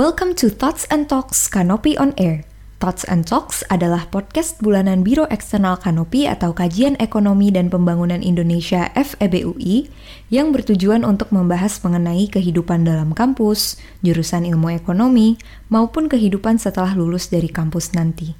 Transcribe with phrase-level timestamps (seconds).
[0.00, 2.48] Welcome to Thoughts and Talks Canopy on Air.
[2.80, 8.88] Thoughts and Talks adalah podcast bulanan Biro Eksternal Kanopi atau Kajian Ekonomi dan Pembangunan Indonesia
[8.96, 9.92] FEBUI
[10.32, 15.36] yang bertujuan untuk membahas mengenai kehidupan dalam kampus, jurusan ilmu ekonomi,
[15.68, 18.32] maupun kehidupan setelah lulus dari kampus nanti.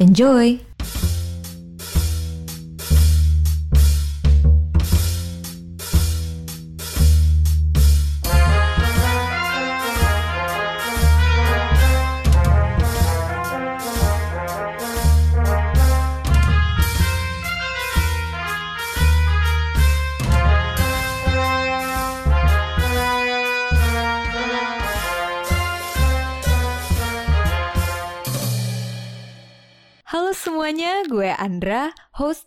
[0.00, 0.64] Enjoy!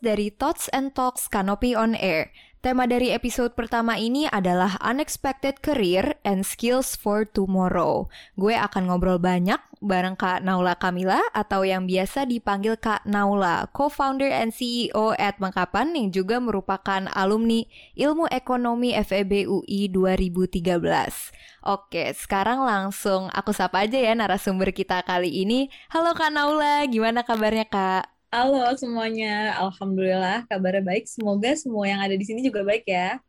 [0.05, 2.29] Dari Thoughts and Talks Canopy on Air.
[2.65, 8.09] Tema dari episode pertama ini adalah Unexpected Career and Skills for Tomorrow.
[8.33, 14.33] Gue akan ngobrol banyak bareng Kak Naula Kamila atau yang biasa dipanggil Kak Naula, co-founder
[14.33, 17.61] and CEO at Mengkapan yang juga merupakan alumni
[17.93, 21.69] Ilmu Ekonomi FEB UI 2013.
[21.69, 25.69] Oke, sekarang langsung aku sapa aja ya narasumber kita kali ini.
[25.93, 28.14] Halo Kak Naula, gimana kabarnya Kak?
[28.35, 31.07] Halo semuanya, Alhamdulillah kabarnya baik.
[31.07, 33.23] Semoga semua yang ada di sini juga baik ya.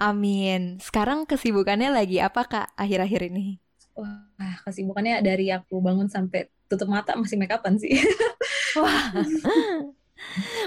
[0.00, 0.80] Amin.
[0.80, 3.60] Sekarang kesibukannya lagi apa Kak akhir-akhir ini?
[3.92, 8.00] Wah, kesibukannya dari aku bangun sampai tutup mata masih make upan sih.
[8.80, 9.12] Wah.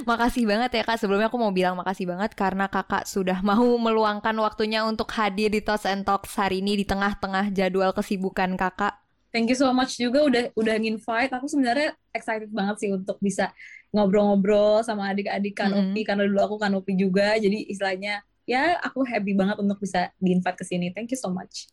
[0.06, 1.02] Makasih banget ya kak.
[1.02, 5.66] Sebelumnya aku mau bilang makasih banget karena kakak sudah mau meluangkan waktunya untuk hadir di
[5.66, 9.07] Talks and Talks hari ini di tengah-tengah jadwal kesibukan kakak.
[9.38, 11.30] Thank you so much juga udah udah nginvite.
[11.30, 13.54] Aku sebenarnya excited banget sih untuk bisa
[13.94, 16.08] ngobrol-ngobrol sama adik-adik Kanopi mm.
[16.10, 17.38] karena dulu aku Kanopi juga.
[17.38, 20.90] Jadi istilahnya ya aku happy banget untuk bisa diinvite ke sini.
[20.90, 21.70] Thank you so much.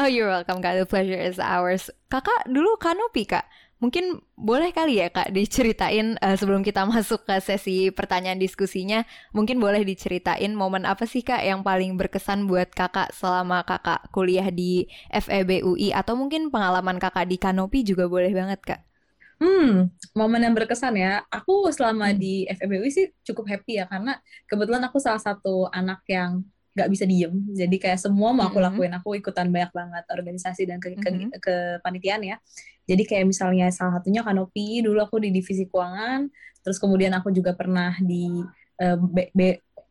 [0.00, 0.80] Oh, you're welcome, Kak.
[0.80, 1.92] The pleasure is ours.
[2.08, 3.44] Kakak dulu Kanopi, Kak.
[3.76, 9.04] Mungkin boleh kali ya Kak diceritain uh, sebelum kita masuk ke sesi pertanyaan diskusinya,
[9.36, 14.48] mungkin boleh diceritain momen apa sih Kak yang paling berkesan buat Kakak selama Kakak kuliah
[14.48, 18.80] di FEB UI atau mungkin pengalaman Kakak di Kanopi juga boleh banget Kak.
[19.36, 21.20] Hmm, momen yang berkesan ya.
[21.28, 24.16] Aku selama di FEB UI sih cukup happy ya karena
[24.48, 26.40] kebetulan aku salah satu anak yang
[26.76, 27.32] gak bisa diem.
[27.56, 31.10] Jadi kayak semua mau aku lakuin aku ikutan banyak banget organisasi dan ke, ke,
[31.40, 32.36] ke panitian ya.
[32.84, 36.28] Jadi kayak misalnya salah satunya kanopi dulu aku di divisi keuangan
[36.60, 38.42] terus kemudian aku juga pernah di
[38.82, 39.40] uh, B, B,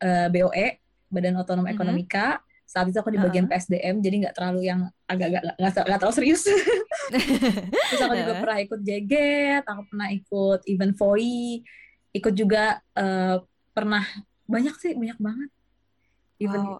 [0.04, 0.66] uh, BOE
[1.10, 2.38] Badan Otonom Ekonomika.
[2.66, 6.46] Saat itu aku di bagian PSDM jadi nggak terlalu yang agak nggak terlalu serius.
[7.90, 11.62] Terus aku juga pernah ikut jeget aku pernah ikut event VOI
[12.16, 13.38] ikut juga uh,
[13.76, 14.02] pernah
[14.48, 15.50] banyak sih banyak banget
[16.42, 16.78] even wow.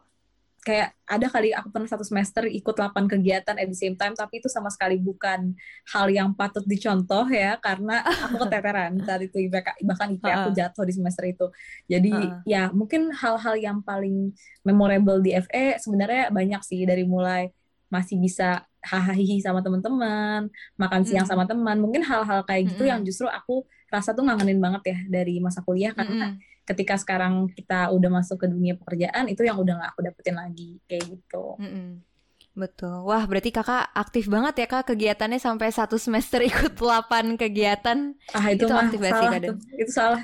[0.66, 4.42] kayak ada kali aku pernah satu semester ikut 8 kegiatan at the same time tapi
[4.42, 5.54] itu sama sekali bukan
[5.94, 9.46] hal yang patut dicontoh ya karena aku keteteran saat itu
[9.86, 11.46] bahkan IP aku jatuh di semester itu.
[11.86, 12.42] Jadi uh.
[12.42, 14.34] ya mungkin hal-hal yang paling
[14.66, 17.54] memorable di FE sebenarnya banyak sih dari mulai
[17.86, 20.46] masih bisa hahaha sama teman-teman,
[20.78, 24.82] makan siang sama teman, mungkin hal-hal kayak gitu yang justru aku rasa tuh ngangenin banget
[24.94, 29.56] ya dari masa kuliah karena ketika sekarang kita udah masuk ke dunia pekerjaan itu yang
[29.56, 31.54] udah gak aku dapetin lagi kayak gitu.
[31.62, 32.02] Mm-mm.
[32.56, 33.04] Betul.
[33.04, 38.16] Wah, berarti kakak aktif banget ya kak kegiatannya sampai satu semester ikut 8 kegiatan.
[38.32, 39.56] Ah itu, itu mah aktif salah sih, tuh.
[39.76, 40.22] Itu salah.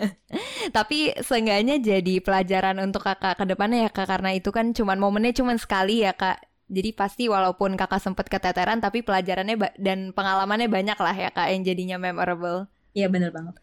[0.76, 5.36] Tapi seenggaknya jadi pelajaran untuk kakak ke depannya ya kak karena itu kan cuman momennya
[5.36, 6.40] cuman sekali ya kak.
[6.72, 11.60] Jadi pasti walaupun kakak sempet keteteran tapi pelajarannya dan pengalamannya banyak lah ya kak yang
[11.60, 12.72] jadinya memorable.
[12.96, 13.60] Iya bener banget.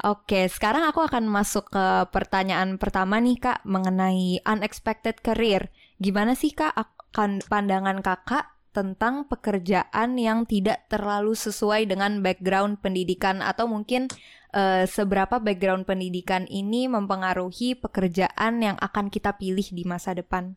[0.00, 5.68] Oke, sekarang aku akan masuk ke pertanyaan pertama nih Kak mengenai unexpected career.
[6.00, 13.44] Gimana sih Kak akan pandangan Kakak tentang pekerjaan yang tidak terlalu sesuai dengan background pendidikan
[13.44, 14.08] atau mungkin
[14.56, 20.56] uh, seberapa background pendidikan ini mempengaruhi pekerjaan yang akan kita pilih di masa depan?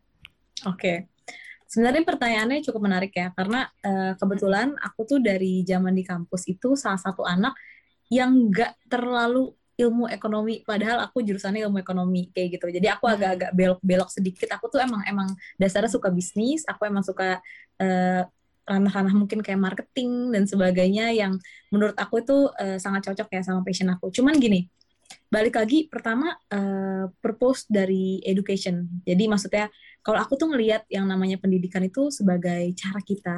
[0.64, 1.12] Oke.
[1.68, 6.80] Sebenarnya pertanyaannya cukup menarik ya karena uh, kebetulan aku tuh dari zaman di kampus itu
[6.80, 7.52] salah satu anak
[8.10, 12.72] yang nggak terlalu ilmu ekonomi padahal aku jurusannya ilmu ekonomi kayak gitu.
[12.72, 13.14] Jadi aku hmm.
[13.20, 14.48] agak-agak belok-belok sedikit.
[14.56, 15.28] Aku tuh emang emang
[15.60, 17.44] dasarnya suka bisnis aku emang suka
[17.84, 18.24] uh,
[18.66, 21.38] ranah-ranah mungkin kayak marketing dan sebagainya yang
[21.70, 24.10] menurut aku itu uh, sangat cocok ya sama passion aku.
[24.10, 24.66] Cuman gini
[25.30, 29.04] balik lagi pertama uh, purpose dari education.
[29.04, 29.70] Jadi maksudnya
[30.02, 33.36] kalau aku tuh ngelihat yang namanya pendidikan itu sebagai cara kita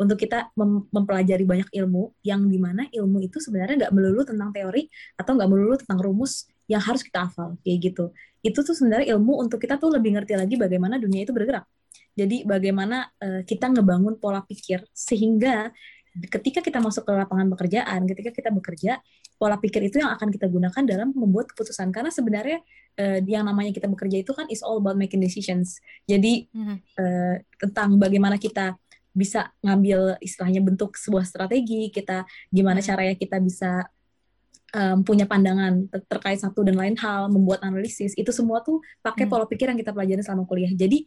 [0.00, 4.48] untuk kita mem mempelajari banyak ilmu yang di mana ilmu itu sebenarnya nggak melulu tentang
[4.48, 4.88] teori
[5.20, 8.08] atau nggak melulu tentang rumus yang harus kita hafal kayak gitu
[8.40, 11.68] itu tuh sebenarnya ilmu untuk kita tuh lebih ngerti lagi bagaimana dunia itu bergerak
[12.16, 15.70] Jadi bagaimana uh, kita ngebangun pola pikir sehingga
[16.10, 18.98] ketika kita masuk ke lapangan pekerjaan, ketika kita bekerja,
[19.38, 21.94] pola pikir itu yang akan kita gunakan dalam membuat keputusan.
[21.94, 22.58] Karena sebenarnya
[22.98, 25.78] uh, yang namanya kita bekerja itu kan is all about making decisions.
[26.04, 26.50] Jadi
[26.98, 28.74] uh, tentang bagaimana kita
[29.10, 32.88] bisa ngambil istilahnya bentuk sebuah strategi, kita gimana mm-hmm.
[32.88, 33.70] caranya kita bisa
[34.74, 39.26] um, punya pandangan ter terkait satu dan lain hal, membuat analisis, itu semua tuh pakai
[39.26, 39.32] hmm.
[39.32, 40.70] pola pikir yang kita pelajari selama kuliah.
[40.70, 41.06] Jadi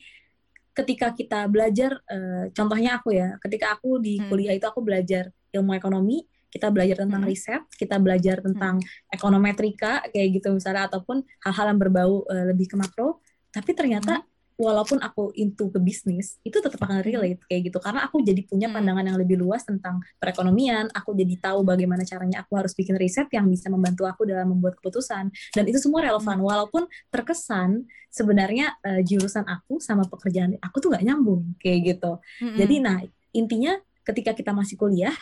[0.74, 4.28] ketika kita belajar uh, contohnya aku ya ketika aku di hmm.
[4.28, 7.30] kuliah itu aku belajar ilmu ekonomi kita belajar tentang hmm.
[7.30, 9.14] riset kita belajar tentang hmm.
[9.14, 13.22] ekonometrika kayak gitu misalnya ataupun hal-hal yang berbau uh, lebih ke makro
[13.54, 17.08] tapi ternyata hmm walaupun aku into ke bisnis itu tetap akan hmm.
[17.08, 18.76] relate kayak gitu karena aku jadi punya hmm.
[18.80, 23.28] pandangan yang lebih luas tentang perekonomian aku jadi tahu bagaimana caranya aku harus bikin riset
[23.34, 26.48] yang bisa membantu aku dalam membuat keputusan dan itu semua relevan hmm.
[26.48, 32.76] walaupun terkesan sebenarnya uh, jurusan aku sama pekerjaan aku tuh nggak nyambung kayak gitu jadi
[32.78, 33.02] nah
[33.34, 33.74] intinya
[34.06, 35.16] ketika kita masih kuliah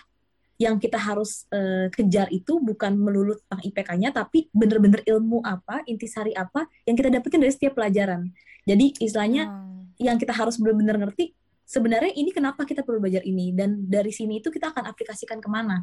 [0.62, 6.38] yang kita harus uh, kejar itu bukan melulu tentang IPK-nya tapi bener-bener ilmu apa intisari
[6.38, 8.30] apa yang kita dapetin dari setiap pelajaran
[8.70, 9.98] jadi istilahnya hmm.
[9.98, 11.34] yang kita harus benar-benar ngerti
[11.72, 15.48] sebenarnya ini kenapa kita perlu belajar ini dan dari sini itu kita akan aplikasikan ke
[15.48, 15.80] mana.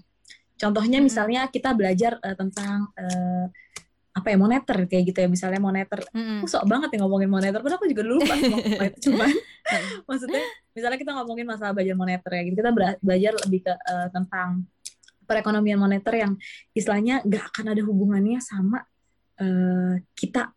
[0.60, 1.06] Contohnya hmm.
[1.08, 3.48] misalnya kita belajar uh, tentang uh,
[4.18, 6.42] apa ya moneter kayak gitu ya misalnya moneter mm.
[6.42, 9.30] aku sok banget ya ngomongin moneter padahal aku juga dulu pas itu cuman
[10.08, 10.42] maksudnya
[10.74, 14.66] misalnya kita ngomongin masalah belajar moneter ya gitu kita belajar lebih ke uh, tentang
[15.28, 16.32] perekonomian moneter yang
[16.72, 18.80] istilahnya gak akan ada hubungannya sama
[19.38, 20.56] uh, kita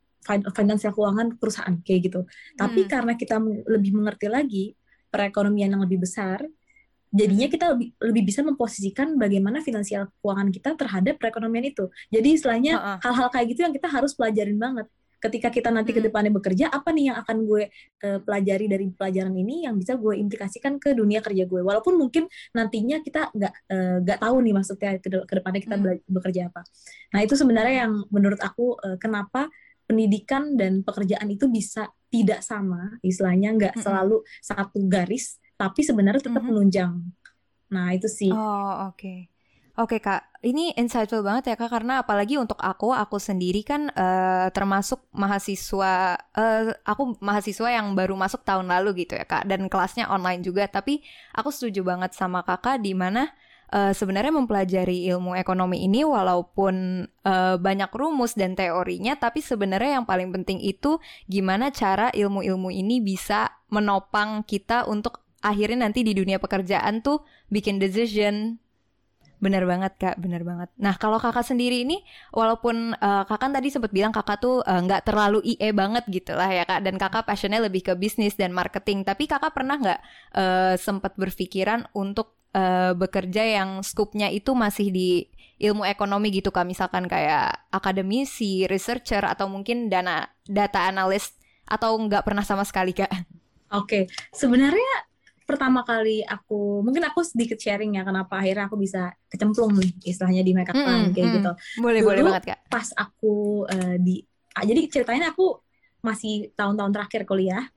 [0.56, 2.22] finansial keuangan perusahaan kayak gitu.
[2.56, 2.90] Tapi hmm.
[2.90, 4.66] karena kita lebih mengerti lagi
[5.12, 6.46] perekonomian yang lebih besar,
[7.12, 7.54] jadinya hmm.
[7.54, 11.92] kita lebih lebih bisa memposisikan bagaimana finansial keuangan kita terhadap perekonomian itu.
[12.08, 14.88] Jadi istilahnya hal-hal kayak gitu yang kita harus pelajarin banget.
[15.22, 16.02] Ketika kita nanti hmm.
[16.02, 17.70] ke depannya bekerja, apa nih yang akan gue
[18.10, 21.62] uh, pelajari dari pelajaran ini yang bisa gue implikasikan ke dunia kerja gue.
[21.62, 22.26] Walaupun mungkin
[22.58, 26.10] nantinya kita nggak uh, nggak tahu nih maksudnya ke, depannya kita hmm.
[26.10, 26.66] bekerja apa.
[27.14, 29.52] Nah itu sebenarnya yang menurut aku uh, kenapa
[29.86, 33.88] pendidikan dan pekerjaan itu bisa tidak sama, istilahnya nggak mm -hmm.
[33.88, 36.98] selalu satu garis, tapi sebenarnya tetap mm -hmm.
[37.70, 38.34] Nah itu sih.
[38.34, 38.98] Oh oke.
[38.98, 39.20] Okay.
[39.80, 44.52] Oke kak, ini insightful banget ya kak karena apalagi untuk aku, aku sendiri kan uh,
[44.52, 50.12] termasuk mahasiswa, uh, aku mahasiswa yang baru masuk tahun lalu gitu ya kak, dan kelasnya
[50.12, 50.68] online juga.
[50.68, 51.00] Tapi
[51.32, 53.32] aku setuju banget sama kakak di mana
[53.72, 60.06] uh, sebenarnya mempelajari ilmu ekonomi ini walaupun uh, banyak rumus dan teorinya, tapi sebenarnya yang
[60.06, 61.00] paling penting itu
[61.32, 67.78] gimana cara ilmu-ilmu ini bisa menopang kita untuk akhirnya nanti di dunia pekerjaan tuh bikin
[67.82, 68.62] decision
[69.42, 70.70] Bener banget kak, bener banget.
[70.78, 75.02] Nah kalau kakak sendiri ini, walaupun uh, kakak kan tadi sempat bilang kakak tuh nggak
[75.02, 78.54] uh, terlalu IE banget gitu lah ya kak, dan kakak passionnya lebih ke bisnis dan
[78.54, 79.02] marketing.
[79.02, 80.00] Tapi kakak pernah nggak
[80.38, 85.26] uh, sempat berpikiran untuk uh, bekerja yang skupnya itu masih di
[85.58, 91.34] ilmu ekonomi gitu kak misalkan kayak akademisi, researcher atau mungkin dana data analis
[91.66, 93.10] atau nggak pernah sama sekali kak?
[93.10, 93.26] Oke,
[93.74, 94.04] okay.
[94.38, 95.10] sebenarnya
[95.52, 100.42] pertama kali aku mungkin aku sedikit sharing ya kenapa akhirnya aku bisa kecemplung nih istilahnya
[100.48, 101.36] di makeup mm, kayak mm.
[101.36, 101.52] gitu.
[101.84, 102.60] Boleh Dulu, boleh banget kak.
[102.72, 104.24] Pas aku uh, di
[104.56, 105.60] ah, jadi ceritanya aku
[106.00, 107.68] masih tahun-tahun terakhir kuliah.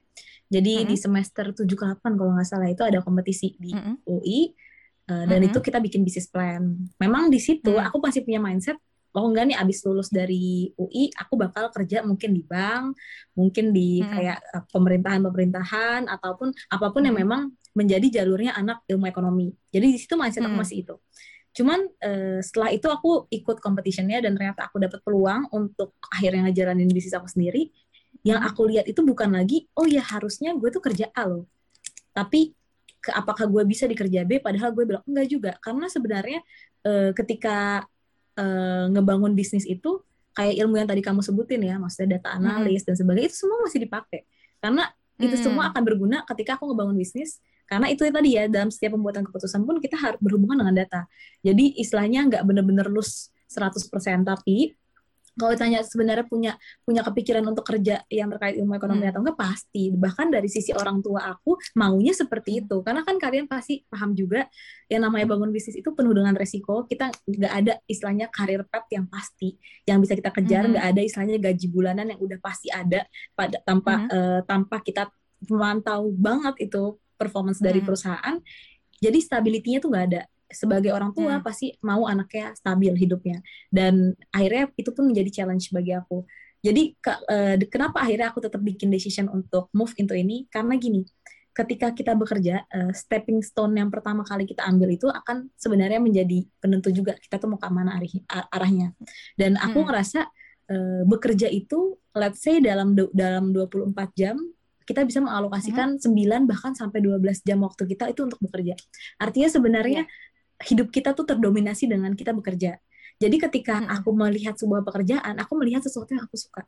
[0.48, 0.90] Jadi mm -hmm.
[0.94, 3.94] di semester 7 ke 8 kalau nggak salah itu ada kompetisi di mm -hmm.
[4.06, 4.40] UI
[5.04, 5.52] Uh, dan mm -hmm.
[5.52, 6.64] itu kita bikin bisnis plan.
[6.96, 7.88] Memang di situ mm -hmm.
[7.92, 8.80] aku masih punya mindset,
[9.12, 12.96] oh enggak nih abis lulus dari UI, aku bakal kerja mungkin di bank,
[13.36, 14.08] mungkin di -hmm.
[14.08, 17.08] kayak uh, pemerintahan-pemerintahan ataupun apa pun -hmm.
[17.12, 19.50] yang memang menjadi jalurnya anak ilmu ekonomi.
[19.68, 20.54] Jadi di situ mindset mm -hmm.
[20.54, 20.94] aku masih itu.
[21.54, 26.90] Cuman uh, setelah itu aku ikut competitionnya dan ternyata aku dapat peluang untuk akhirnya ngejalanin
[26.90, 27.70] bisnis aku sendiri.
[28.24, 31.44] Yang aku lihat itu bukan lagi, oh ya harusnya gue tuh kerja A loh.
[32.14, 32.54] Tapi
[33.04, 36.40] ke apakah gue bisa di kerja B padahal gue bilang enggak juga karena sebenarnya
[36.88, 37.84] uh, ketika
[38.40, 40.00] uh, ngebangun bisnis itu
[40.32, 42.40] kayak ilmu yang tadi kamu sebutin ya maksudnya data hmm.
[42.40, 42.88] analis hmm.
[42.88, 44.20] dan sebagainya itu semua masih dipakai
[44.64, 44.88] karena
[45.20, 45.44] itu hmm.
[45.44, 49.64] semua akan berguna ketika aku ngebangun bisnis karena itu tadi ya dalam setiap pembuatan keputusan
[49.64, 51.00] pun kita harus berhubungan dengan data
[51.40, 53.90] jadi istilahnya nggak bener-bener lus 100%
[54.24, 54.76] tapi
[55.34, 56.52] kalau ditanya sebenarnya punya
[56.86, 59.10] punya kepikiran untuk kerja yang terkait ilmu ekonomi hmm.
[59.10, 62.60] atau enggak pasti bahkan dari sisi orang tua aku maunya seperti hmm.
[62.64, 64.46] itu karena kan kalian pasti paham juga
[64.86, 69.06] yang namanya bangun bisnis itu penuh dengan resiko kita nggak ada istilahnya karir pet yang
[69.10, 70.70] pasti yang bisa kita kejar hmm.
[70.78, 70.92] nggak hmm.
[70.94, 73.02] ada istilahnya gaji bulanan yang udah pasti ada
[73.34, 74.08] pada tanpa hmm.
[74.14, 75.10] uh, tanpa kita
[75.50, 77.86] memantau banget itu performance dari hmm.
[77.86, 78.36] perusahaan
[78.98, 81.44] jadi stability-nya tuh nggak ada sebagai orang tua hmm.
[81.44, 83.42] pasti mau anaknya stabil hidupnya
[83.72, 86.22] dan akhirnya itu pun menjadi challenge bagi aku
[86.64, 91.04] jadi ke, uh, kenapa akhirnya aku tetap bikin decision untuk move into ini karena gini
[91.54, 96.42] ketika kita bekerja, uh, stepping stone yang pertama kali kita ambil itu akan sebenarnya menjadi
[96.58, 98.10] penentu juga kita tuh mau ke mana arah,
[98.50, 98.90] arahnya.
[99.38, 99.86] Dan aku hmm.
[99.86, 100.20] ngerasa
[100.74, 104.36] uh, bekerja itu, let's say dalam dalam 24 jam
[104.84, 106.44] kita bisa mengalokasikan hmm.
[106.44, 108.76] 9 bahkan sampai 12 jam waktu kita itu untuk bekerja.
[109.16, 110.64] Artinya sebenarnya yeah.
[110.68, 112.76] hidup kita tuh terdominasi dengan kita bekerja.
[113.18, 113.90] Jadi ketika hmm.
[113.90, 116.62] aku melihat sebuah pekerjaan, aku melihat sesuatu yang aku suka.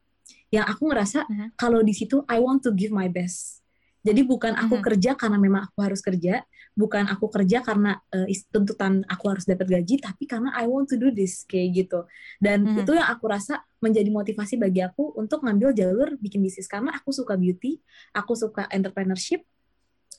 [0.49, 1.49] Yang aku ngerasa hmm.
[1.61, 3.66] kalau di situ I want to give my best
[4.07, 4.87] jadi bukan aku mm-hmm.
[4.87, 6.47] kerja karena memang aku harus kerja,
[6.79, 10.97] bukan aku kerja karena uh, tuntutan aku harus dapat gaji, tapi karena I want to
[10.97, 12.07] do this kayak gitu.
[12.39, 12.87] Dan mm-hmm.
[12.87, 17.11] itu yang aku rasa menjadi motivasi bagi aku untuk ngambil jalur bikin bisnis karena aku
[17.11, 17.83] suka beauty,
[18.15, 19.43] aku suka entrepreneurship,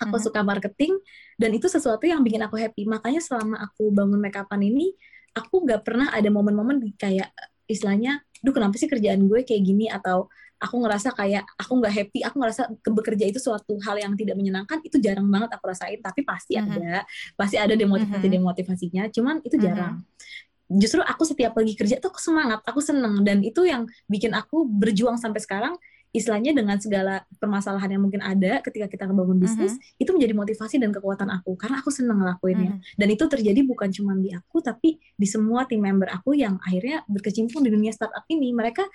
[0.04, 0.26] aku mm-hmm.
[0.28, 0.94] suka marketing,
[1.40, 2.84] dan itu sesuatu yang bikin aku happy.
[2.84, 4.92] Makanya selama aku bangun makeupan ini,
[5.32, 7.32] aku nggak pernah ada momen-momen kayak
[7.72, 10.28] istilahnya, duh kenapa sih kerjaan gue kayak gini atau
[10.58, 14.82] aku ngerasa kayak aku nggak happy, aku ngerasa bekerja itu suatu hal yang tidak menyenangkan,
[14.82, 16.02] itu jarang banget aku rasain.
[16.02, 16.74] Tapi pasti mm-hmm.
[16.74, 16.94] ada,
[17.38, 18.36] pasti ada demotivasi mm-hmm.
[18.42, 20.02] demotivasinya, cuman itu jarang.
[20.02, 20.80] Mm-hmm.
[20.84, 24.68] Justru aku setiap pagi kerja tuh aku semangat, aku seneng, dan itu yang bikin aku
[24.68, 25.76] berjuang sampai sekarang.
[26.16, 30.02] Istilahnya dengan segala permasalahan yang mungkin ada ketika kita ngebangun bisnis, mm-hmm.
[30.02, 32.80] itu menjadi motivasi dan kekuatan aku karena aku seneng ngelakuinnya.
[32.80, 32.96] Mm-hmm.
[32.98, 37.04] Dan itu terjadi bukan cuma di aku, tapi di semua tim member aku yang akhirnya
[37.06, 38.56] berkecimpung di dunia startup ini.
[38.56, 38.88] Mereka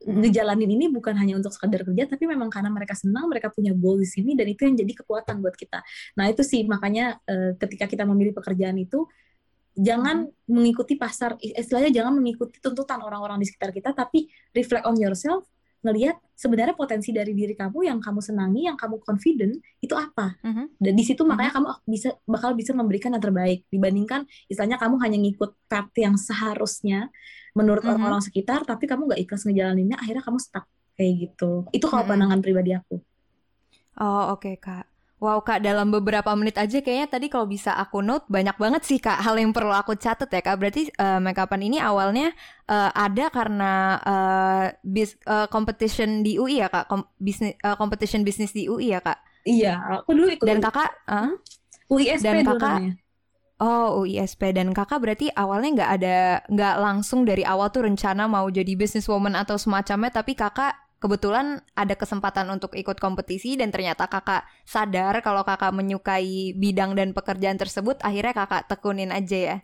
[0.00, 4.00] ngejalanin ini bukan hanya untuk sekadar kerja tapi memang karena mereka senang mereka punya goal
[4.00, 5.84] di sini dan itu yang jadi kekuatan buat kita
[6.16, 9.04] nah itu sih makanya uh, ketika kita memilih pekerjaan itu
[9.76, 10.48] jangan hmm.
[10.48, 15.44] mengikuti pasar istilahnya jangan mengikuti tuntutan orang-orang di sekitar kita tapi reflect on yourself
[15.80, 20.36] ngelihat sebenarnya potensi dari diri kamu yang kamu senangi, yang kamu confident itu apa.
[20.44, 20.66] Mm-hmm.
[20.76, 21.76] Dan di situ makanya mm-hmm.
[21.80, 27.08] kamu bisa bakal bisa memberikan yang terbaik dibandingkan istilahnya kamu hanya ngikut path yang seharusnya
[27.56, 27.96] menurut mm-hmm.
[27.96, 31.64] orang-orang sekitar, tapi kamu nggak ikhlas ngejalaninnya, akhirnya kamu stuck kayak gitu.
[31.72, 32.10] Itu kalau mm-hmm.
[32.12, 32.96] pandangan pribadi aku.
[34.00, 34.89] Oh oke okay, kak.
[35.20, 38.96] Wow kak, dalam beberapa menit aja kayaknya tadi kalau bisa aku note banyak banget sih
[38.96, 40.56] kak hal yang perlu aku catat ya kak.
[40.56, 42.32] Berarti uh, makeupan ini awalnya
[42.72, 48.24] uh, ada karena uh, bis, uh, competition di UI ya kak, Kom bisnis uh, competition
[48.24, 49.20] bisnis di UI ya kak.
[49.44, 50.46] Iya, aku dulu ikut.
[50.48, 51.36] Dan kakak, uh,
[51.92, 52.78] UISP dan kakak.
[53.60, 56.16] Oh UISP dan kakak berarti awalnya nggak ada
[56.48, 61.96] nggak langsung dari awal tuh rencana mau jadi businesswoman atau semacamnya tapi kakak kebetulan ada
[61.96, 67.96] kesempatan untuk ikut kompetisi dan ternyata kakak sadar kalau kakak menyukai bidang dan pekerjaan tersebut
[68.04, 69.56] akhirnya kakak tekunin aja ya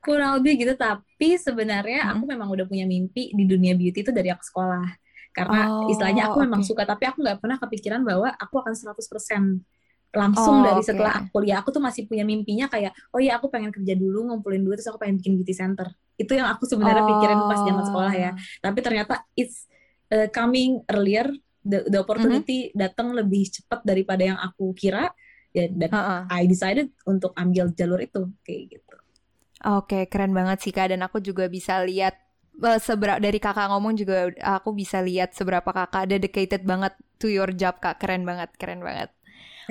[0.00, 2.12] kurang lebih gitu tapi sebenarnya hmm.
[2.16, 4.88] aku memang udah punya mimpi di dunia beauty itu dari aku sekolah
[5.30, 6.46] karena oh, istilahnya aku okay.
[6.48, 8.96] memang suka tapi aku nggak pernah kepikiran bahwa aku akan 100%
[10.10, 10.88] langsung oh, dari okay.
[10.90, 14.32] setelah aku kuliah aku tuh masih punya mimpinya kayak oh iya aku pengen kerja dulu
[14.32, 15.86] ngumpulin duit terus aku pengen bikin beauty center
[16.18, 17.08] itu yang aku sebenarnya oh.
[17.14, 19.70] pikirin pas zaman sekolah ya tapi ternyata it's
[20.10, 21.30] uh, coming earlier
[21.64, 22.78] the, the opportunity mm -hmm.
[22.78, 25.12] datang lebih cepat daripada yang aku kira
[25.50, 26.20] ya dan uh -uh.
[26.30, 28.96] I decided untuk ambil jalur itu kayak gitu.
[29.60, 32.16] Oke, okay, keren banget sih Kak dan aku juga bisa lihat
[32.64, 37.52] eh, seberapa dari Kakak ngomong juga aku bisa lihat seberapa Kakak dedicated banget to your
[37.52, 38.00] job Kak.
[38.00, 39.12] Keren banget, keren banget.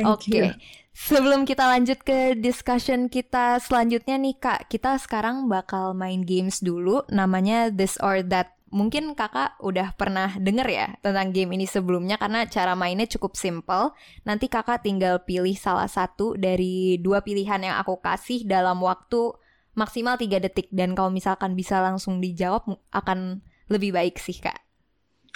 [0.05, 0.29] Oke.
[0.29, 0.48] Okay.
[0.93, 7.08] Sebelum kita lanjut ke discussion kita selanjutnya nih Kak, kita sekarang bakal main games dulu
[7.10, 12.45] namanya This or That mungkin kakak udah pernah denger ya tentang game ini sebelumnya karena
[12.45, 13.93] cara mainnya cukup simple.
[14.25, 19.33] Nanti kakak tinggal pilih salah satu dari dua pilihan yang aku kasih dalam waktu
[19.77, 20.67] maksimal 3 detik.
[20.69, 24.57] Dan kalau misalkan bisa langsung dijawab akan lebih baik sih kak.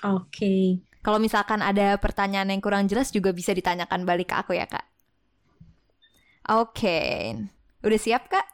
[0.03, 0.27] Oke.
[0.29, 0.63] Okay.
[1.03, 4.87] Kalau misalkan ada pertanyaan yang kurang jelas juga bisa ditanyakan balik ke aku ya kak.
[6.47, 6.87] Oke.
[6.87, 7.13] Okay.
[7.83, 8.47] Udah siap kak?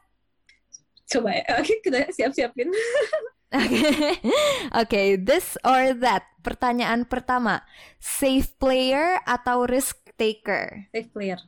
[1.09, 1.45] Coba ya.
[1.61, 2.69] Oke, kita siap-siapin.
[3.49, 4.13] Oke, okay.
[4.85, 6.21] okay, this or that.
[6.45, 7.65] Pertanyaan pertama,
[7.97, 10.85] safe player atau risk taker?
[10.93, 11.39] Safe player.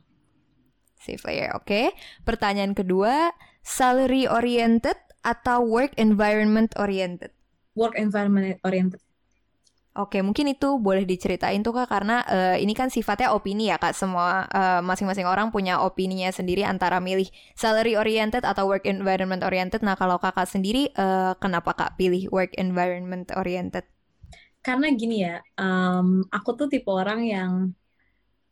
[0.98, 1.62] Safe player, oke.
[1.62, 1.86] Okay.
[2.26, 3.30] Pertanyaan kedua,
[3.62, 7.30] salary oriented atau work environment oriented?
[7.78, 9.00] Work environment oriented.
[9.92, 13.92] Oke, mungkin itu boleh diceritain tuh kak karena uh, ini kan sifatnya opini ya kak.
[13.92, 19.84] Semua uh, masing-masing orang punya opininya sendiri antara milih salary oriented atau work environment oriented.
[19.84, 23.84] Nah kalau kakak sendiri uh, kenapa kak pilih work environment oriented?
[24.64, 27.52] Karena gini ya, um, aku tuh tipe orang yang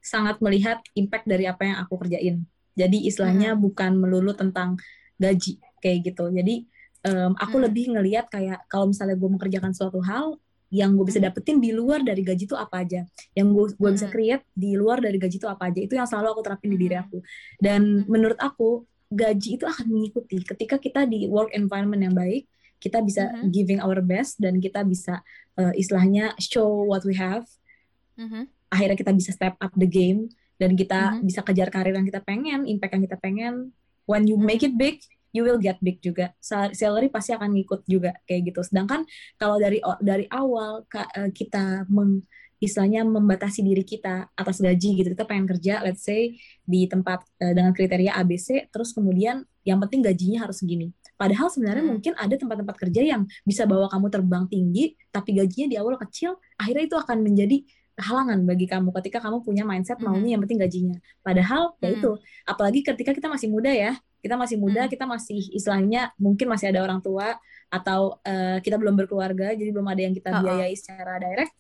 [0.05, 2.45] sangat melihat impact dari apa yang aku kerjain.
[2.77, 3.65] Jadi istilahnya hmm.
[3.65, 4.77] bukan melulu tentang
[5.17, 6.29] gaji kayak gitu.
[6.29, 6.69] Jadi
[7.09, 7.65] um, aku hmm.
[7.65, 10.37] lebih ngelihat kayak kalau misalnya gue mengerjakan suatu hal
[10.71, 11.27] yang gue bisa hmm.
[11.31, 13.03] dapetin di luar dari gaji itu apa aja
[13.35, 14.15] yang gue gue bisa hmm.
[14.15, 16.97] create di luar dari gaji itu apa aja itu yang selalu aku terapin di diri
[16.97, 17.05] hmm.
[17.05, 17.19] aku
[17.59, 22.47] dan menurut aku gaji itu akan mengikuti ketika kita di work environment yang baik
[22.81, 23.49] kita bisa mm-hmm.
[23.53, 25.21] giving our best dan kita bisa
[25.61, 27.45] uh, istilahnya show what we have
[28.17, 28.47] mm-hmm.
[28.73, 31.25] akhirnya kita bisa step up the game dan kita mm-hmm.
[31.25, 33.73] bisa kejar karir yang kita pengen, impact yang kita pengen.
[34.05, 36.35] When you make it big, you will get big juga.
[36.75, 38.61] Salary pasti akan ngikut juga kayak gitu.
[38.67, 39.07] Sedangkan
[39.39, 42.23] kalau dari dari awal eh, kita meng,
[42.61, 45.09] istilahnya membatasi diri kita atas gaji gitu.
[45.17, 50.05] Kita pengen kerja let's say di tempat uh, dengan kriteria ABC terus kemudian yang penting
[50.05, 50.93] gajinya harus segini.
[51.17, 51.93] Padahal sebenarnya hmm.
[51.93, 56.41] mungkin ada tempat-tempat kerja yang bisa bawa kamu terbang tinggi tapi gajinya di awal kecil,
[56.57, 57.61] akhirnya itu akan menjadi
[58.01, 60.33] halangan bagi kamu ketika kamu punya mindset maunya mm.
[60.33, 60.97] yang penting gajinya.
[61.21, 61.83] Padahal mm.
[61.85, 62.11] ya itu,
[62.49, 64.91] apalagi ketika kita masih muda ya, kita masih muda, mm.
[64.93, 67.37] kita masih istilahnya mungkin masih ada orang tua
[67.73, 71.57] atau uh, kita belum berkeluarga, jadi belum ada yang kita biayai secara direct.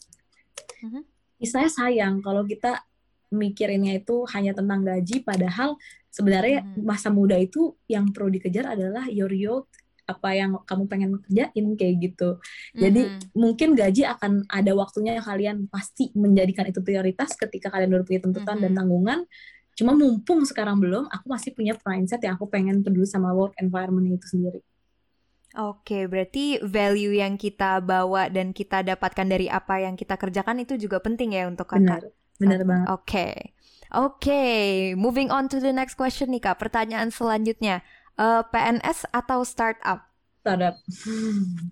[0.85, 1.03] Mm-hmm.
[1.41, 2.85] Istilahnya sayang kalau kita
[3.31, 5.81] mikirinnya itu hanya tentang gaji, padahal
[6.13, 6.85] sebenarnya mm.
[6.85, 9.71] masa muda itu yang perlu dikejar adalah your youth
[10.11, 12.43] apa yang kamu pengen kerjain kayak gitu.
[12.75, 13.31] Jadi mm-hmm.
[13.39, 18.59] mungkin gaji akan ada waktunya kalian pasti menjadikan itu prioritas ketika kalian udah punya tuntutan
[18.59, 18.65] mm-hmm.
[18.67, 19.21] dan tanggungan.
[19.75, 24.07] Cuma mumpung sekarang belum, aku masih punya mindset yang aku pengen peduli sama work environment
[24.11, 24.61] itu sendiri.
[25.59, 30.79] Oke, berarti value yang kita bawa dan kita dapatkan dari apa yang kita kerjakan itu
[30.79, 31.83] juga penting ya untuk kakak.
[31.83, 32.03] Benar,
[32.39, 32.87] benar banget.
[32.87, 33.35] Oke, okay.
[33.91, 34.15] oke.
[34.23, 34.95] Okay.
[34.95, 36.63] Moving on to the next question nih kak.
[36.63, 37.83] Pertanyaan selanjutnya,
[38.21, 40.05] Uh, eh, PNS atau startup?
[40.45, 40.77] Startup.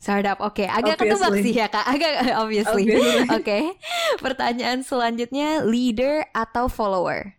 [0.00, 0.56] Startup, oke.
[0.56, 0.68] Okay.
[0.68, 1.12] Agak obviously.
[1.12, 2.12] ketebak sih ya kak, agak
[2.42, 2.84] obviously.
[2.88, 3.44] Oke.
[3.44, 3.62] Okay.
[4.20, 7.37] Pertanyaan selanjutnya, leader atau follower?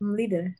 [0.00, 0.56] Leader.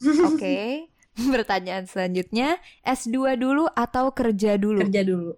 [0.00, 0.40] Oke.
[0.40, 0.68] Okay.
[1.34, 4.80] Pertanyaan selanjutnya, S2 dulu atau kerja dulu?
[4.88, 5.36] Kerja dulu.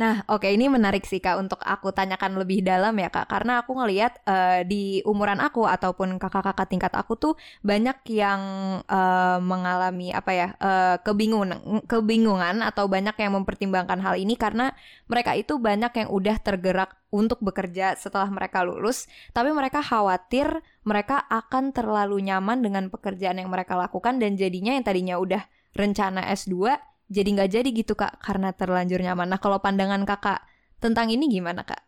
[0.00, 3.28] Nah, oke okay, ini menarik sih Kak untuk aku tanyakan lebih dalam ya Kak.
[3.28, 8.40] Karena aku ngelihat uh, di umuran aku ataupun kakak-kakak tingkat aku tuh banyak yang
[8.88, 14.72] uh, mengalami apa ya uh, kebingungan kebingungan atau banyak yang mempertimbangkan hal ini karena
[15.04, 19.04] mereka itu banyak yang udah tergerak untuk bekerja setelah mereka lulus.
[19.36, 24.84] Tapi mereka khawatir mereka akan terlalu nyaman dengan pekerjaan yang mereka lakukan dan jadinya yang
[24.88, 25.44] tadinya udah
[25.76, 29.26] rencana S2 jadi nggak jadi gitu kak karena terlanjur nyaman.
[29.26, 30.46] Nah kalau pandangan kakak
[30.78, 31.82] tentang ini gimana kak?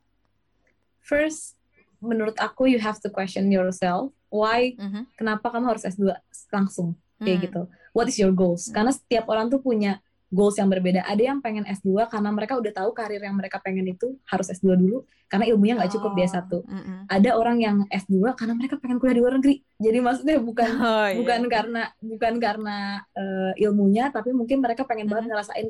[0.99, 1.55] First,
[2.03, 5.03] menurut aku you have to question yourself why mm -hmm.
[5.15, 6.11] kenapa kamu harus S2
[6.51, 7.45] langsung kayak mm.
[7.47, 7.63] gitu.
[7.95, 8.67] What is your goals?
[8.69, 8.73] Mm.
[8.75, 11.05] Karena setiap orang tuh punya goals yang berbeda.
[11.05, 14.81] Ada yang pengen S2 karena mereka udah tahu karir yang mereka pengen itu harus S2
[14.81, 16.59] dulu karena ilmunya nggak cukup oh, dia satu.
[16.65, 16.99] Mm -mm.
[17.13, 19.61] Ada orang yang S2 karena mereka pengen kuliah di luar negeri.
[19.77, 21.17] Jadi maksudnya bukan oh, iya.
[21.21, 22.77] bukan karena bukan karena
[23.13, 25.21] uh, ilmunya tapi mungkin mereka pengen mm -hmm.
[25.21, 25.67] banget ngerasain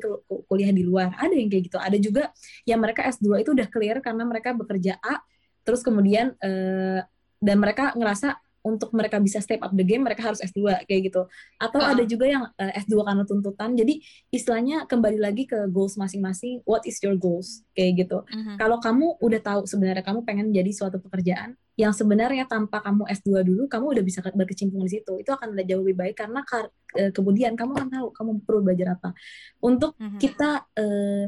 [0.47, 1.11] kuliah di luar.
[1.19, 1.77] Ada yang kayak gitu.
[1.77, 2.23] Ada juga
[2.63, 5.19] yang mereka S2 itu udah clear karena mereka bekerja A
[5.63, 7.03] terus kemudian uh,
[7.43, 11.27] dan mereka ngerasa untuk mereka bisa step up the game mereka harus S2 kayak gitu.
[11.59, 11.91] Atau uh.
[11.91, 13.75] ada juga yang uh, eh, S2 karena tuntutan.
[13.75, 13.99] Jadi
[14.31, 16.63] istilahnya kembali lagi ke goals masing-masing.
[16.63, 17.67] What is your goals?
[17.75, 18.23] Kayak gitu.
[18.23, 18.55] Uh-huh.
[18.55, 23.29] Kalau kamu udah tahu sebenarnya kamu pengen jadi suatu pekerjaan yang sebenarnya tanpa kamu S2
[23.43, 25.19] dulu kamu udah bisa berkecimpung di situ.
[25.19, 29.11] Itu akan jauh lebih baik karena uh, kemudian kamu akan tahu kamu perlu belajar apa.
[29.59, 30.19] Untuk uh-huh.
[30.23, 31.27] kita uh,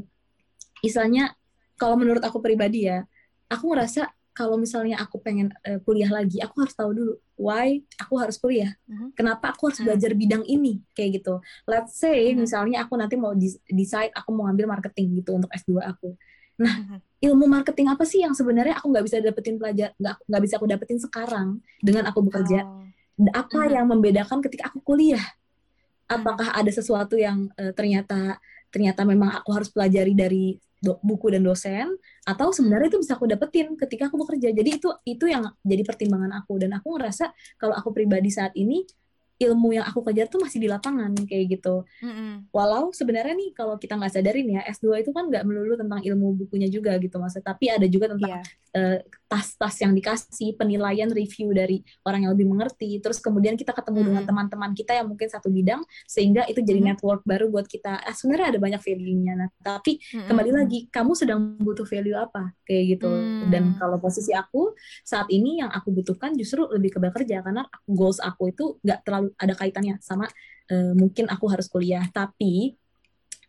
[0.80, 1.36] istilahnya
[1.76, 3.04] kalau menurut aku pribadi ya,
[3.52, 8.16] aku ngerasa kalau misalnya aku pengen uh, kuliah lagi, aku harus tahu dulu why aku
[8.20, 8.74] harus kuliah.
[8.88, 9.12] Uh-huh.
[9.16, 9.94] Kenapa aku harus uh-huh.
[9.94, 11.40] belajar bidang ini kayak gitu.
[11.68, 12.44] Let's say uh-huh.
[12.44, 13.36] misalnya aku nanti mau
[13.70, 16.16] decide aku mau ambil marketing gitu untuk S2 aku.
[16.56, 17.00] Nah, uh-huh.
[17.32, 20.68] ilmu marketing apa sih yang sebenarnya aku nggak bisa dapetin pelajar nggak nggak bisa aku
[20.68, 21.48] dapetin sekarang
[21.84, 22.64] dengan aku bekerja?
[22.64, 22.84] Oh.
[23.32, 23.76] Apa uh-huh.
[23.76, 25.24] yang membedakan ketika aku kuliah?
[26.06, 28.38] Apakah ada sesuatu yang uh, ternyata
[28.70, 31.90] ternyata memang aku harus pelajari dari do, buku dan dosen
[32.22, 36.46] atau sebenarnya itu bisa aku dapetin ketika aku bekerja jadi itu itu yang jadi pertimbangan
[36.46, 38.86] aku dan aku ngerasa kalau aku pribadi saat ini
[39.36, 41.84] ilmu yang aku kejar tuh masih di lapangan kayak gitu.
[42.00, 42.56] Mm-hmm.
[42.56, 46.40] Walau sebenarnya nih kalau kita nggak sadarin ya S2 itu kan nggak melulu tentang ilmu
[46.46, 48.44] bukunya juga gitu mas, tapi ada juga tentang yeah.
[48.80, 54.02] uh, tas-tas yang dikasih, penilaian review dari orang yang lebih mengerti, terus kemudian kita ketemu
[54.02, 54.10] mm-hmm.
[54.14, 56.90] dengan teman-teman kita yang mungkin satu bidang sehingga itu jadi mm-hmm.
[56.94, 58.06] network baru buat kita.
[58.06, 59.34] Ah, sebenarnya ada banyak value-nya.
[59.34, 60.28] Nah, tapi mm-hmm.
[60.30, 63.10] kembali lagi kamu sedang butuh value apa kayak gitu.
[63.10, 63.50] Mm-hmm.
[63.50, 68.22] Dan kalau posisi aku saat ini yang aku butuhkan justru lebih ke bekerja karena goals
[68.22, 70.30] aku itu nggak terlalu ada kaitannya sama
[70.70, 72.78] uh, mungkin aku harus kuliah tapi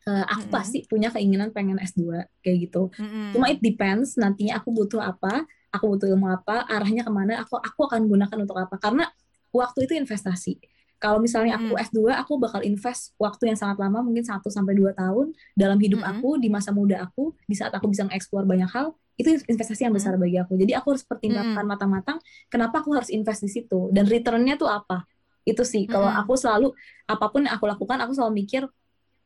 [0.07, 0.57] uh, aku mm -hmm.
[0.57, 2.89] pasti punya keinginan pengen S2 kayak gitu.
[2.97, 3.29] Mm -hmm.
[3.37, 5.45] Cuma it depends nantinya aku butuh apa,
[5.77, 8.77] aku butuh ilmu apa, arahnya ke mana, aku aku akan gunakan untuk apa.
[8.81, 9.05] Karena
[9.53, 10.59] waktu itu investasi.
[10.97, 11.85] Kalau misalnya aku mm.
[11.93, 16.01] S2, aku bakal invest waktu yang sangat lama, mungkin 1 sampai 2 tahun dalam hidup
[16.01, 16.19] mm -hmm.
[16.25, 19.93] aku di masa muda aku, di saat aku bisa mengeksplor banyak hal, itu investasi yang
[19.93, 20.21] besar mm.
[20.25, 20.57] bagi aku.
[20.57, 22.17] Jadi aku harus pertimbangkan matang-matang
[22.49, 25.05] kenapa aku harus invest di situ dan returnnya tuh apa
[25.47, 26.23] itu sih kalau mm -hmm.
[26.27, 26.69] aku selalu
[27.07, 28.63] apa pun yang aku lakukan aku selalu mikir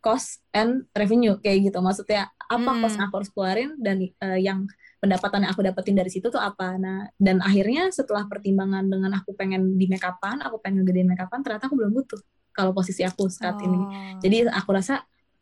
[0.04, 2.78] cost and revenue kayak gitu maksudnya apa mm.
[2.84, 4.68] cost yang aku harus keluarin dan uh, yang
[5.00, 9.32] pendapatan yang aku dapetin dari situ tuh apa nah dan akhirnya setelah pertimbangan dengan aku
[9.32, 12.20] pengen di make upan aku pengen gedein make upan ternyata aku belum butuh
[12.52, 13.64] kalau posisi aku saat oh.
[13.64, 13.80] ini
[14.20, 15.00] jadi aku rasa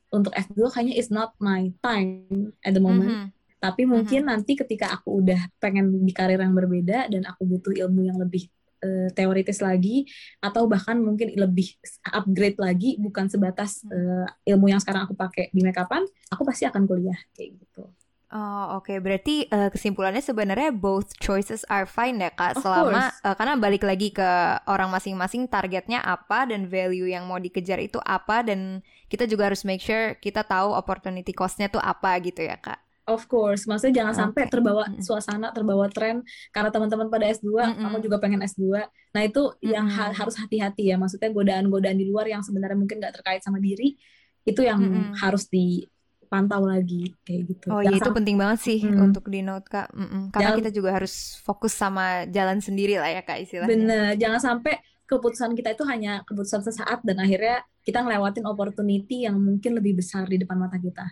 [0.09, 3.29] untuk S2 kayaknya is not my time at the moment mm -hmm.
[3.59, 4.39] tapi mungkin mm -hmm.
[4.41, 8.49] nanti ketika aku udah pengen di karir yang berbeda dan aku butuh ilmu yang lebih
[8.81, 10.07] uh, teoritis lagi
[10.41, 11.77] atau bahkan mungkin lebih
[12.09, 16.65] upgrade lagi bukan sebatas uh, ilmu yang sekarang aku pakai di make upan aku pasti
[16.65, 17.91] akan kuliah kayak gitu
[18.29, 19.01] Oh oke, okay.
[19.01, 24.13] berarti uh, kesimpulannya sebenarnya both choices are fine ya kak, selama uh, karena balik lagi
[24.13, 24.31] ke
[24.69, 29.65] orang masing-masing targetnya apa dan value yang mau dikejar itu apa dan kita juga harus
[29.65, 32.77] make sure kita tahu opportunity costnya tuh apa gitu ya kak.
[33.09, 34.21] Of course, maksudnya jangan okay.
[34.21, 36.21] sampai terbawa suasana, terbawa tren
[36.53, 37.87] karena teman-teman pada S2, mm -hmm.
[37.89, 38.77] aku juga pengen S2.
[39.17, 39.73] Nah, itu mm -hmm.
[39.73, 41.01] yang ha harus hati-hati ya.
[41.01, 43.97] Maksudnya godaan-godaan di luar yang sebenarnya mungkin nggak terkait sama diri,
[44.45, 45.13] itu yang mm -hmm.
[45.25, 45.89] harus di
[46.29, 47.67] pantau lagi kayak gitu.
[47.73, 49.11] Oh iya itu penting banget sih hmm.
[49.11, 49.89] untuk di note kak.
[49.97, 50.23] Mm -mm.
[50.31, 53.73] Karena jangan, kita juga harus fokus sama jalan sendiri lah ya kak istilahnya.
[53.73, 59.41] Bener, jangan sampai keputusan kita itu hanya keputusan sesaat dan akhirnya kita ngelewatin opportunity yang
[59.41, 61.09] mungkin lebih besar di depan mata kita.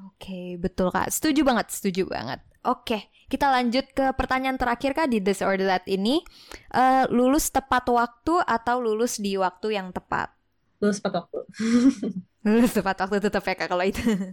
[0.00, 1.12] Oke, okay, betul kak.
[1.12, 2.40] Setuju banget, setuju banget.
[2.64, 6.24] Oke, okay, kita lanjut ke pertanyaan terakhir kak di This or That ini.
[6.72, 10.32] Uh, lulus tepat waktu atau lulus di waktu yang tepat?
[10.80, 11.40] Lulus tepat waktu.
[12.76, 14.02] Tepat waktu tetap ya kak kalau itu.
[14.06, 14.30] Oke,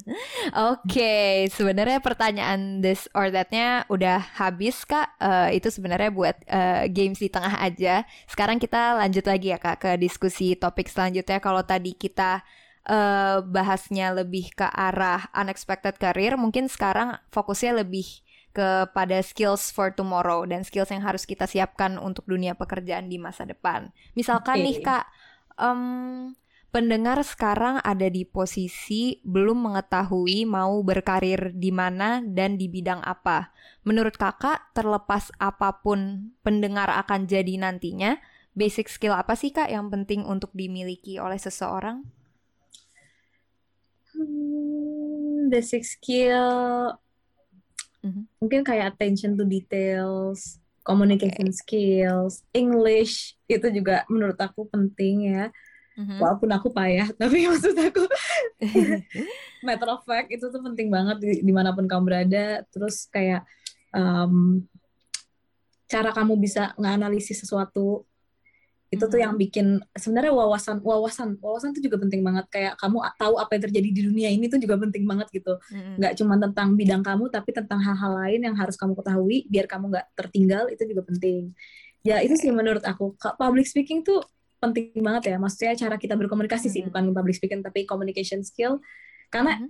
[0.86, 5.18] okay, sebenarnya pertanyaan this or that-nya udah habis kak.
[5.18, 8.06] Uh, itu sebenarnya buat uh, games di tengah aja.
[8.30, 11.42] Sekarang kita lanjut lagi ya kak ke diskusi topik selanjutnya.
[11.42, 12.46] Kalau tadi kita
[12.86, 18.06] uh, bahasnya lebih ke arah unexpected career, mungkin sekarang fokusnya lebih
[18.54, 23.50] kepada skills for tomorrow dan skills yang harus kita siapkan untuk dunia pekerjaan di masa
[23.50, 23.90] depan.
[24.14, 24.66] Misalkan okay.
[24.70, 25.06] nih kak.
[25.54, 26.34] Um,
[26.74, 33.54] pendengar sekarang ada di posisi belum mengetahui mau berkarir di mana dan di bidang apa.
[33.86, 38.18] Menurut kakak, terlepas apa pun pendengar akan jadi nantinya,
[38.58, 42.10] basic skill apa sih kak yang penting untuk dimiliki oleh seseorang?
[44.18, 46.98] Hmm, basic skill
[48.02, 48.26] mm-hmm.
[48.42, 51.60] mungkin kayak attention to details, communication okay.
[51.62, 55.54] skills, English itu juga menurut aku penting ya
[55.94, 56.20] Mm-hmm.
[56.20, 58.04] Walaupun aku payah, tapi maksud aku
[59.68, 62.66] matter of fact itu tuh penting banget di, di mana pun kamu berada.
[62.74, 63.46] Terus kayak
[63.94, 64.66] um,
[65.86, 68.06] cara kamu bisa nganalisis sesuatu
[68.94, 69.50] itu tuh yang mm-hmm.
[69.50, 73.90] bikin sebenarnya wawasan wawasan wawasan itu juga penting banget kayak kamu tahu apa yang terjadi
[73.90, 75.98] di dunia ini tuh juga penting banget gitu mm-hmm.
[75.98, 79.98] nggak cuma tentang bidang kamu tapi tentang hal-hal lain yang harus kamu ketahui biar kamu
[79.98, 81.58] nggak tertinggal itu juga penting
[82.06, 84.22] ya itu sih menurut aku public speaking tuh
[84.64, 85.38] penting banget ya.
[85.38, 86.76] Maksudnya cara kita berkomunikasi mm-hmm.
[86.80, 88.80] sih, bukan public speaking tapi communication skill.
[89.28, 89.70] Karena mm-hmm.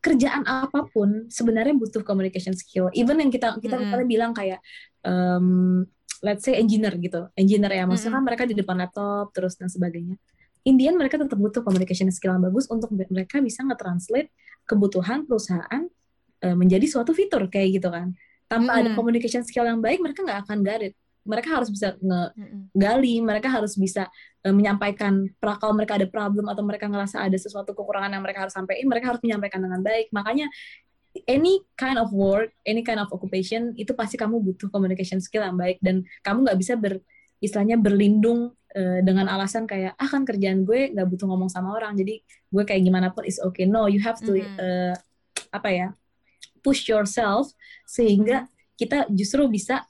[0.00, 2.88] kerjaan apa pun sebenarnya butuh communication skill.
[2.94, 4.62] Even yang kita kita misalnya bilang kayak
[5.02, 5.82] um,
[6.22, 7.26] let's say engineer gitu.
[7.34, 10.14] Engineer ya, maksudnya kan mereka di depan laptop terus dan sebagainya.
[10.60, 14.28] Indian mereka tetap butuh communication skill yang bagus untuk mereka bisa nge-translate
[14.68, 15.88] kebutuhan perusahaan
[16.44, 18.12] uh, menjadi suatu fitur kayak gitu kan.
[18.46, 18.80] Tanpa mm-hmm.
[18.86, 23.76] ada communication skill yang baik, mereka nggak akan garit mereka harus bisa ngegali, mereka harus
[23.76, 24.08] bisa
[24.44, 28.54] uh, menyampaikan kalau mereka ada problem atau mereka ngerasa ada sesuatu kekurangan yang mereka harus
[28.56, 30.08] sampaikan, mereka harus menyampaikan dengan baik.
[30.10, 30.48] Makanya
[31.26, 35.58] any kind of work, any kind of occupation itu pasti kamu butuh communication skill yang
[35.58, 37.02] baik dan kamu nggak bisa ber
[37.40, 41.96] istilahnya berlindung uh, dengan alasan kayak ah kan kerjaan gue nggak butuh ngomong sama orang
[41.96, 44.60] jadi gue kayak gimana pun is okay no you have to mm-hmm.
[44.60, 44.94] uh,
[45.50, 45.86] apa ya
[46.60, 47.48] push yourself
[47.88, 49.88] sehingga kita justru bisa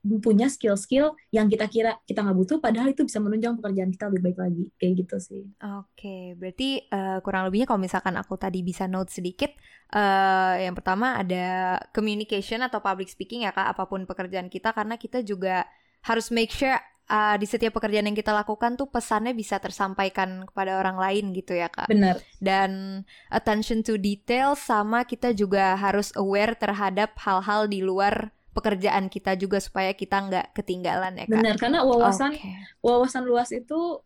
[0.00, 4.22] punya skill-skill yang kita kira kita nggak butuh padahal itu bisa menunjang pekerjaan kita lebih
[4.32, 5.42] baik lagi kayak gitu sih.
[5.60, 9.52] Oke, okay, berarti uh, kurang lebihnya kalau misalkan aku tadi bisa note sedikit,
[9.92, 14.96] uh, yang pertama ada communication atau public speaking ya kak, apa pun pekerjaan kita karena
[14.96, 15.68] kita juga
[16.00, 20.80] harus make sure uh, di setiap pekerjaan yang kita lakukan tuh pesannya bisa tersampaikan kepada
[20.80, 21.90] orang lain gitu ya kak.
[21.90, 22.22] Benar.
[22.40, 29.38] Dan attention to detail sama kita juga harus aware terhadap hal-hal di luar pekerjaan kita
[29.38, 31.38] juga supaya kita nggak ketinggalan ya kak.
[31.38, 32.54] Benar karena wawasan okay.
[32.82, 34.02] wawasan luas itu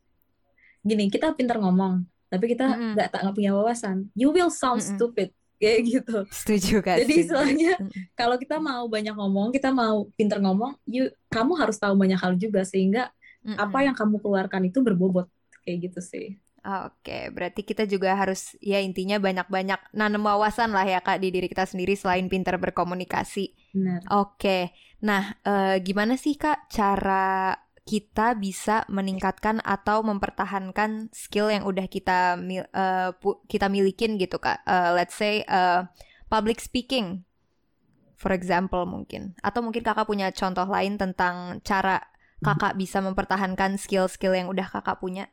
[0.85, 3.25] gini kita pintar ngomong tapi kita nggak mm -hmm.
[3.31, 4.11] tak punya wawasan.
[4.13, 4.97] You will sound mm -hmm.
[4.99, 5.29] stupid
[5.63, 6.17] kayak gitu.
[6.29, 6.99] Setuju kan?
[7.01, 8.13] Jadi istilahnya -hmm.
[8.19, 12.35] kalau kita mau banyak ngomong, kita mau pintar ngomong, you kamu harus tahu banyak hal
[12.35, 13.09] juga sehingga
[13.47, 13.57] mm -hmm.
[13.63, 15.31] apa yang kamu keluarkan itu berbobot
[15.63, 16.27] kayak gitu sih.
[16.65, 21.45] Oke, berarti kita juga harus ya intinya banyak-banyak nanam wawasan lah ya kak di diri
[21.45, 23.53] kita sendiri selain pintar berkomunikasi.
[23.75, 24.07] Benar.
[24.15, 24.71] Oke,
[25.03, 32.39] nah uh, gimana sih kak cara kita bisa meningkatkan atau mempertahankan skill yang udah kita
[32.73, 33.11] uh,
[33.51, 34.63] kita milikin gitu kak?
[34.65, 35.85] Uh, let's say uh,
[36.31, 37.27] public speaking,
[38.15, 39.35] for example mungkin.
[39.43, 41.99] Atau mungkin kakak punya contoh lain tentang cara
[42.41, 45.29] kakak bisa mempertahankan skill-skill yang udah kakak punya?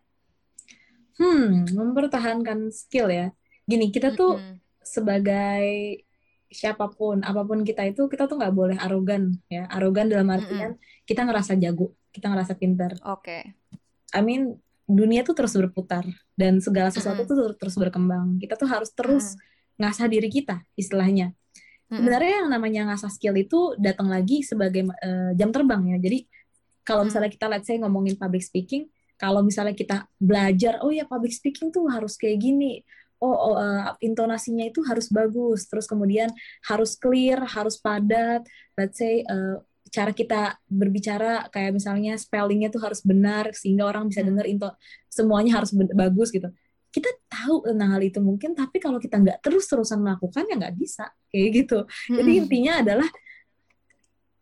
[1.21, 3.31] Hmm, mempertahankan skill ya.
[3.69, 4.55] Gini, kita tuh mm -hmm.
[4.81, 5.63] sebagai
[6.51, 9.65] siapa pun, apa pun kita itu, kita tuh nggak boleh arogan ya.
[9.71, 11.05] Arogan dalam artian mm -hmm.
[11.07, 12.99] kita ngerasa jago, kita ngerasa pintar.
[13.07, 13.23] Oke.
[13.23, 13.41] Okay.
[14.11, 16.03] I mean, dunia tuh terus berputar
[16.35, 17.55] dan segala sesuatu mm -hmm.
[17.55, 18.35] tuh terus berkembang.
[18.37, 19.79] Kita tuh harus terus mm -hmm.
[19.79, 21.31] ngasah diri kita, istilahnya.
[21.91, 25.97] Sebenarnya yang namanya ngasah skill itu datang lagi sebagai uh, jam terbang ya.
[25.99, 26.23] Jadi
[26.87, 28.87] kalau misalnya kita let's say ngomongin public speaking,
[29.19, 32.79] kalau misalnya kita belajar, oh ya public speaking tuh harus kayak gini.
[33.21, 35.69] Oh, oh uh, intonasinya itu harus bagus.
[35.69, 36.33] Terus kemudian
[36.65, 38.41] harus clear, harus padat.
[38.73, 44.23] Let's say uh, cara kita berbicara kayak misalnya spellingnya tuh harus benar sehingga orang bisa
[44.23, 44.65] dengar into
[45.11, 46.49] semuanya harus bagus gitu.
[46.91, 50.75] Kita tahu tentang hal itu mungkin tapi kalau kita nggak terus terusan melakukan ya nggak
[50.79, 51.79] bisa kayak gitu.
[52.09, 53.09] Jadi intinya adalah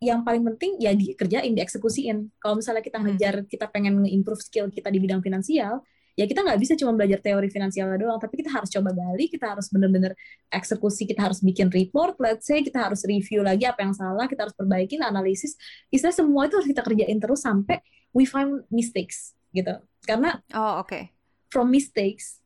[0.00, 2.32] yang paling penting ya dikerjain dieksekusiin.
[2.40, 5.84] Kalau misalnya kita ngejar kita pengen nge-improve skill kita di bidang finansial
[6.20, 9.56] ya kita nggak bisa cuma belajar teori finansial doang tapi kita harus coba gali kita
[9.56, 10.12] harus bener-bener
[10.52, 14.44] eksekusi kita harus bikin report let's say kita harus review lagi apa yang salah kita
[14.44, 15.56] harus perbaikin analisis
[15.88, 17.80] istilah semua itu harus kita kerjain terus sampai
[18.12, 21.08] we find mistakes gitu karena oh oke okay.
[21.48, 22.40] from mistakes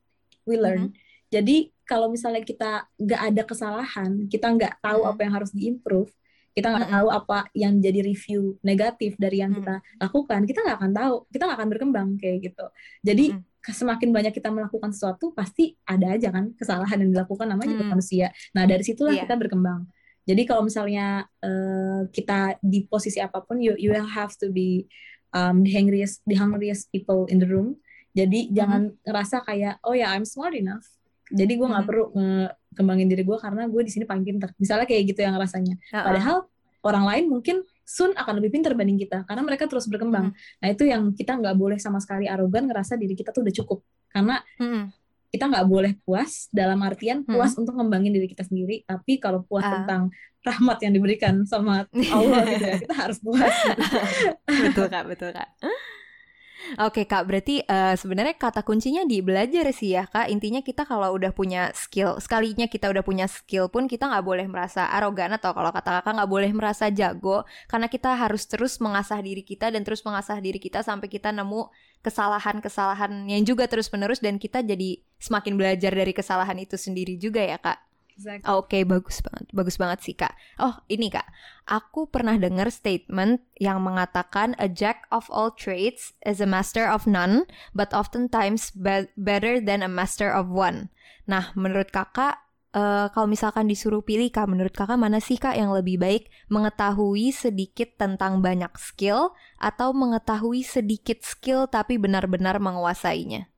[0.49, 0.93] we learn.
[0.93, 1.03] Mm-hmm.
[1.33, 5.13] Jadi kalau misalnya kita nggak ada kesalahan, kita nggak tahu mm-hmm.
[5.17, 6.11] apa yang harus diimprove,
[6.55, 7.01] kita nggak mm-hmm.
[7.03, 9.81] tahu apa yang jadi review negatif dari yang mm-hmm.
[9.81, 12.67] kita lakukan, kita nggak akan tahu, kita nggak akan berkembang kayak gitu.
[13.03, 13.27] Jadi.
[13.73, 17.93] Semakin banyak kita melakukan sesuatu, pasti ada aja kan kesalahan yang dilakukan namanya juga mm-hmm.
[17.97, 18.27] manusia.
[18.53, 19.25] Nah dari situlah yeah.
[19.25, 19.89] kita berkembang.
[20.25, 24.89] Jadi kalau misalnya uh, kita di posisi apa pun, you you will have to be
[25.37, 27.81] um, the hungriest the hungriest people in the room
[28.15, 28.55] jadi mm-hmm.
[28.55, 30.87] jangan ngerasa kayak oh ya I'm smart enough.
[31.35, 32.15] Jadi gue nggak mm-hmm.
[32.15, 34.55] perlu ngembangin diri gue karena gue di sini paling pinter.
[34.57, 35.75] Misalnya kayak gitu yang rasanya.
[35.91, 36.05] Uh-uh.
[36.07, 36.37] Padahal
[36.87, 40.33] orang lain mungkin Sun akan lebih pinter banding kita karena mereka terus berkembang.
[40.33, 40.61] Mm.
[40.61, 43.79] Nah itu yang kita nggak boleh sama sekali arogan ngerasa diri kita tuh udah cukup
[44.11, 44.83] karena mm.
[45.31, 47.61] kita nggak boleh puas dalam artian puas mm.
[47.61, 48.83] untuk ngembangin diri kita sendiri.
[48.89, 49.73] Tapi kalau puas uh.
[49.81, 50.09] tentang
[50.45, 53.53] rahmat yang diberikan sama Allah gitu ya kita harus puas.
[54.65, 55.49] betul kak, betul kak.
[56.81, 60.33] Oke kak, berarti uh, sebenarnya kata kuncinya di belajar sih ya kak.
[60.33, 64.49] Intinya kita kalau udah punya skill, sekalinya kita udah punya skill pun kita nggak boleh
[64.49, 69.21] merasa arogan atau kalau kata kakak nggak boleh merasa jago, karena kita harus terus mengasah
[69.21, 71.69] diri kita dan terus mengasah diri kita sampai kita nemu
[72.01, 77.45] kesalahan-kesalahan yang juga terus menerus dan kita jadi semakin belajar dari kesalahan itu sendiri juga
[77.45, 77.94] ya kak.
[78.15, 78.47] Exactly.
[78.47, 79.47] Oke, okay, bagus banget.
[79.51, 80.39] Bagus banget sih, Kak.
[80.63, 81.27] Oh, ini Kak.
[81.67, 87.11] Aku pernah dengar statement yang mengatakan a jack of all trades is a master of
[87.11, 87.43] none,
[87.75, 90.95] but oftentimes be better than a master of one.
[91.27, 92.39] Nah, menurut Kakak
[92.71, 97.35] uh, kalau misalkan disuruh pilih Kak, menurut Kakak mana sih Kak yang lebih baik mengetahui
[97.35, 103.51] sedikit tentang banyak skill atau mengetahui sedikit skill tapi benar-benar menguasainya?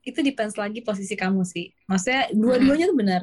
[0.00, 1.76] Itu depends lagi posisi kamu sih.
[1.84, 3.22] Maksudnya dua-duanya tuh benar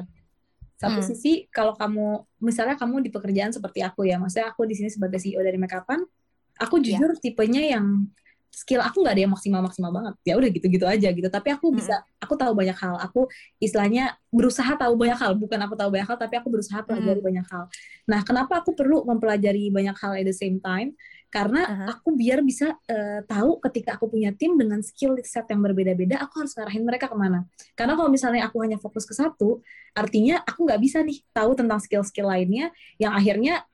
[0.78, 1.08] satu hmm.
[1.10, 5.18] sisi kalau kamu misalnya kamu di pekerjaan seperti aku ya, maksudnya aku di sini sebagai
[5.18, 6.06] CEO dari Makeupan,
[6.62, 6.94] aku iya.
[6.94, 7.20] jujur yeah.
[7.22, 8.06] tipenya yang
[8.58, 11.70] skill aku nggak ada yang maksimal maksimal banget ya udah gitu-gitu aja gitu tapi aku
[11.70, 12.24] bisa hmm.
[12.26, 13.30] aku tahu banyak hal aku
[13.62, 17.28] istilahnya berusaha tahu banyak hal bukan aku tahu banyak hal tapi aku berusaha pelajari hmm.
[17.28, 17.70] banyak hal
[18.08, 20.90] nah kenapa aku perlu mempelajari banyak hal at the same time
[21.28, 21.88] karena uh-huh.
[21.96, 26.40] aku biar bisa uh, tahu ketika aku punya tim dengan skill set yang berbeda-beda aku
[26.40, 27.44] harus ngarahin mereka ke mana
[27.76, 29.60] karena kalau misalnya aku hanya fokus ke satu
[29.92, 33.68] artinya aku nggak bisa nih tahu tentang skill-skill lainnya yang akhirnya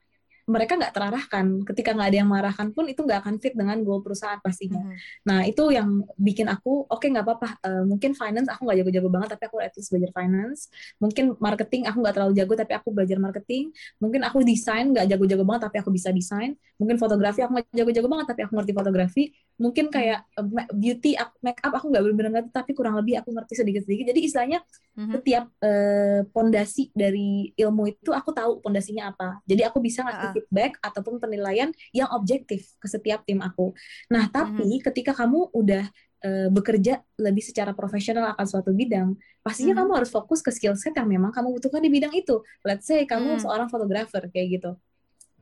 [0.45, 1.47] mereka nggak terarahkan.
[1.65, 4.81] Ketika nggak ada yang marahkan pun itu nggak akan fit dengan goal perusahaan pastinya.
[4.81, 4.97] Mm.
[5.25, 7.49] Nah itu yang bikin aku oke okay, nggak apa-apa.
[7.65, 10.69] Uh, mungkin finance aku nggak jago-jago banget tapi aku at least belajar finance.
[11.01, 13.65] Mungkin marketing aku nggak terlalu jago tapi aku belajar marketing.
[13.97, 16.53] Mungkin aku desain nggak jago-jago banget tapi aku bisa desain.
[16.77, 19.23] Mungkin fotografi aku nggak jago-jago banget tapi aku ngerti fotografi.
[19.55, 21.15] Mungkin kayak uh, beauty,
[21.45, 24.11] make up aku nggak benar-benar ngerti tapi kurang lebih aku ngerti sedikit-sedikit.
[24.11, 24.59] Jadi istilahnya
[24.99, 25.13] mm-hmm.
[25.15, 29.39] setiap uh, pondasi dari ilmu itu aku tahu pondasinya apa.
[29.47, 33.71] Jadi aku bisa ngasih feedback ataupun penilaian yang objektif ke setiap tim aku.
[34.11, 34.85] Nah, tapi mm-hmm.
[34.91, 35.87] ketika kamu udah
[36.27, 39.15] uh, bekerja lebih secara profesional akan suatu bidang,
[39.47, 39.87] pastinya mm-hmm.
[39.87, 42.43] kamu harus fokus ke skill set yang memang kamu butuhkan di bidang itu.
[42.67, 43.43] Let's say kamu mm-hmm.
[43.47, 44.73] seorang fotografer kayak gitu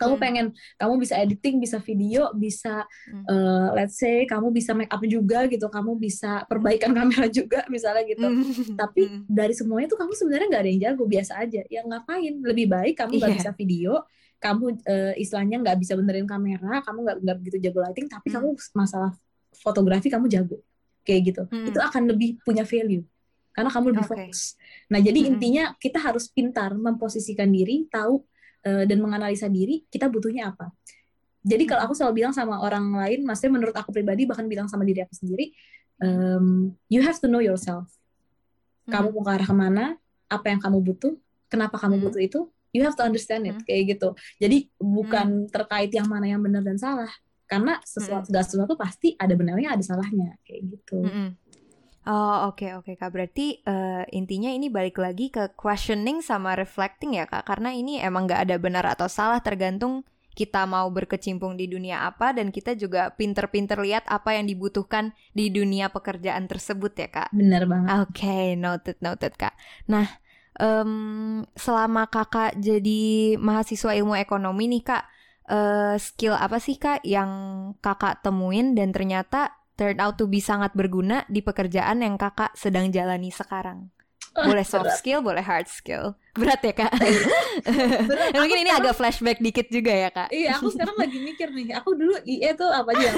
[0.03, 0.23] kamu hmm.
[0.23, 3.25] pengen kamu bisa editing bisa video bisa hmm.
[3.31, 8.03] uh, let's say kamu bisa make up juga gitu kamu bisa perbaikan kamera juga misalnya
[8.11, 8.75] gitu hmm.
[8.75, 9.31] tapi hmm.
[9.31, 12.99] dari semuanya tuh kamu sebenarnya nggak ada yang jago biasa aja ya ngapain lebih baik
[12.99, 13.39] kamu nggak yeah.
[13.39, 13.93] bisa video
[14.43, 18.35] kamu uh, istilahnya nggak bisa benerin kamera, kamu nggak nggak begitu jago lighting, tapi hmm.
[18.35, 19.15] kamu masalah
[19.55, 20.59] fotografi kamu jago,
[21.07, 21.43] kayak gitu.
[21.47, 21.71] Hmm.
[21.71, 23.07] Itu akan lebih punya value
[23.55, 24.13] karena kamu lebih okay.
[24.19, 24.41] fokus.
[24.91, 25.31] Nah, jadi hmm.
[25.31, 28.27] intinya kita harus pintar memposisikan diri, tahu
[28.67, 30.71] uh, dan menganalisa diri kita butuhnya apa.
[31.43, 34.87] Jadi kalau aku selalu bilang sama orang lain, maksudnya menurut aku pribadi bahkan bilang sama
[34.87, 35.51] diri aku sendiri,
[35.99, 37.91] um, you have to know yourself.
[38.87, 39.85] Kamu mau ke arah ke mana,
[40.31, 41.15] apa yang kamu butuh,
[41.51, 44.15] kenapa kamu butuh itu, you have to understand it kayak gitu.
[44.39, 47.11] Jadi bukan terkait yang mana yang benar dan salah,
[47.51, 51.03] karena sesuatu segala sesuatu pasti ada benarnya ada salahnya kayak gitu.
[52.03, 56.59] Oh oke okay, oke okay, kak berarti uh, intinya ini balik lagi ke questioning sama
[56.59, 61.55] reflecting ya kak karena ini emang nggak ada benar atau salah tergantung kita mau berkecimpung
[61.55, 66.93] di dunia apa dan kita juga pinter-pinter lihat apa yang dibutuhkan di dunia pekerjaan tersebut
[66.97, 67.29] ya kak.
[67.31, 67.89] Benar banget.
[68.03, 69.55] Oke okay, noted noted kak.
[69.87, 70.09] Nah
[70.59, 75.05] um, selama kakak jadi mahasiswa ilmu ekonomi nih kak
[75.53, 77.31] uh, skill apa sih kak yang
[77.79, 82.93] kakak temuin dan ternyata turn out to be sangat berguna di pekerjaan yang kakak sedang
[82.93, 83.93] jalani sekarang.
[84.33, 84.97] Boleh soft berat.
[84.97, 86.17] skill, boleh hard skill.
[86.33, 86.89] Berat ya kak?
[88.09, 88.33] berat.
[88.41, 90.33] Mungkin ini sekarang, agak flashback dikit juga ya kak?
[90.33, 91.77] Iya, aku sekarang lagi mikir nih.
[91.77, 93.13] Aku dulu IE tuh apa aja?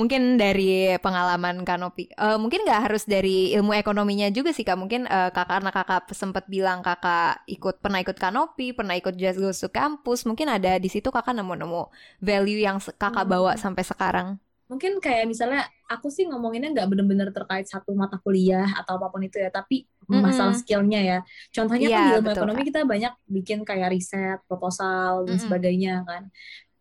[0.00, 2.08] mungkin dari pengalaman Kanopi.
[2.16, 4.80] Uh, mungkin nggak harus dari ilmu ekonominya juga sih kak.
[4.80, 9.36] Mungkin uh, kakak karena kakak sempat bilang kakak ikut pernah ikut Kanopi, pernah ikut Just
[9.36, 10.24] Goes to Campus.
[10.24, 11.92] Mungkin ada di situ kakak nemu-nemu
[12.24, 13.60] value yang kakak bawa hmm.
[13.60, 18.98] sampai sekarang mungkin kayak misalnya aku sih ngomonginnya nggak bener-bener terkait satu mata kuliah atau
[18.98, 20.22] apa pun itu ya tapi mm-hmm.
[20.22, 21.18] masalah skillnya ya
[21.54, 25.44] contohnya yeah, kan di ilmu betul, ekonomi kita banyak bikin kayak riset proposal dan mm-hmm.
[25.46, 26.22] sebagainya kan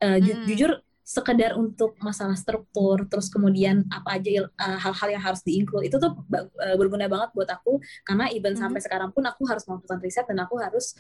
[0.02, 0.48] uh, ju- mm-hmm.
[0.50, 0.72] jujur
[1.06, 6.18] sekedar untuk masalah struktur terus kemudian apa aja uh, hal-hal yang harus diinclude itu tuh
[6.18, 8.66] uh, berguna banget buat aku karena even mm-hmm.
[8.66, 10.98] sampai sekarang pun aku harus melakukan riset dan aku harus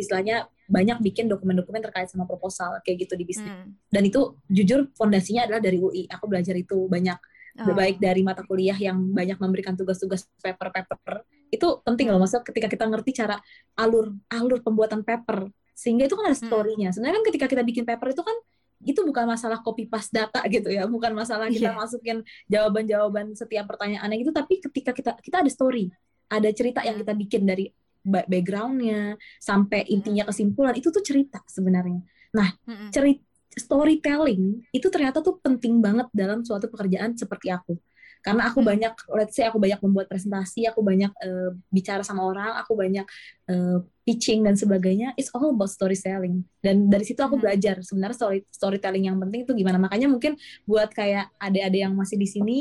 [0.00, 3.50] istilahnya banyak bikin dokumen-dokumen terkait sama proposal kayak gitu di bisnis.
[3.50, 3.74] Hmm.
[3.90, 6.06] Dan itu jujur fondasinya adalah dari UI.
[6.08, 7.18] Aku belajar itu banyak
[7.66, 7.74] oh.
[7.74, 11.26] baik dari mata kuliah yang banyak memberikan tugas-tugas paper-paper.
[11.50, 13.36] Itu penting loh maksudnya ketika kita ngerti cara
[13.74, 16.46] alur alur pembuatan paper sehingga itu kan ada hmm.
[16.46, 16.88] story-nya.
[16.94, 18.36] Sebenarnya kan ketika kita bikin paper itu kan
[18.80, 21.76] itu bukan masalah copy paste data gitu ya, bukan masalah kita yeah.
[21.76, 25.92] masukin jawaban-jawaban setiap pertanyaannya gitu, tapi ketika kita kita ada story,
[26.30, 27.04] ada cerita yang hmm.
[27.04, 27.64] kita bikin dari
[28.04, 32.00] backgroundnya sampai intinya kesimpulan itu tuh cerita sebenarnya.
[32.32, 32.48] Nah,
[32.94, 37.74] cerita storytelling itu ternyata tuh penting banget dalam suatu pekerjaan seperti aku.
[38.20, 42.52] Karena aku banyak, let's say aku banyak membuat presentasi, aku banyak uh, bicara sama orang,
[42.60, 43.08] aku banyak
[43.48, 45.16] uh, pitching dan sebagainya.
[45.16, 46.44] It's all about storytelling.
[46.60, 49.80] Dan dari situ aku belajar sebenarnya story storytelling yang penting itu gimana.
[49.80, 50.36] Makanya mungkin
[50.68, 52.58] buat kayak adik-adik yang masih di sini,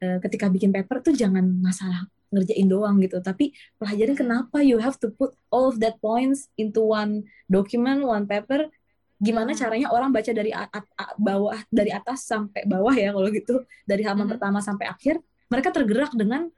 [0.00, 4.96] uh, ketika bikin paper tuh jangan masalah ngerjain doang gitu tapi pelajarin kenapa you have
[4.96, 8.72] to put all of that points into one document one paper
[9.22, 9.60] gimana hmm.
[9.60, 10.86] caranya orang baca dari at, at,
[11.20, 14.34] bawah dari atas sampai bawah ya kalau gitu dari halaman hmm.
[14.34, 16.50] pertama sampai akhir mereka tergerak dengan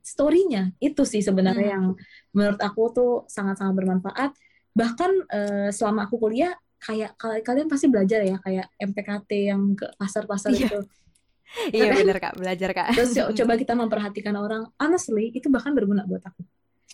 [0.00, 1.74] storynya itu sih sebenarnya hmm.
[1.76, 1.86] yang
[2.32, 4.30] menurut aku tuh sangat-sangat bermanfaat
[4.72, 10.54] bahkan uh, selama aku kuliah kayak kalian pasti belajar ya kayak MPKT yang ke pasar-pasar
[10.54, 10.70] yeah.
[10.70, 10.78] itu
[11.72, 16.22] iya benar kak belajar kak terus coba kita memperhatikan orang honestly itu bahkan berguna buat
[16.24, 16.42] aku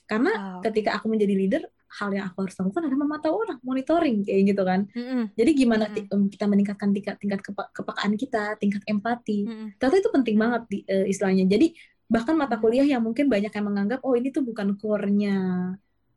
[0.05, 0.61] karena wow.
[0.61, 1.62] ketika aku menjadi leader
[1.95, 5.25] hal yang aku harus lakukan adalah memantau orang monitoring kayak gitu kan mm-hmm.
[5.38, 6.29] jadi gimana mm-hmm.
[6.29, 9.69] kita meningkatkan tingkat tingkat kepe- kepekaan kita tingkat empati mm-hmm.
[9.79, 11.73] ternyata itu penting banget di, uh, istilahnya jadi
[12.05, 15.37] bahkan mata kuliah yang mungkin banyak yang menganggap oh ini tuh bukan core-nya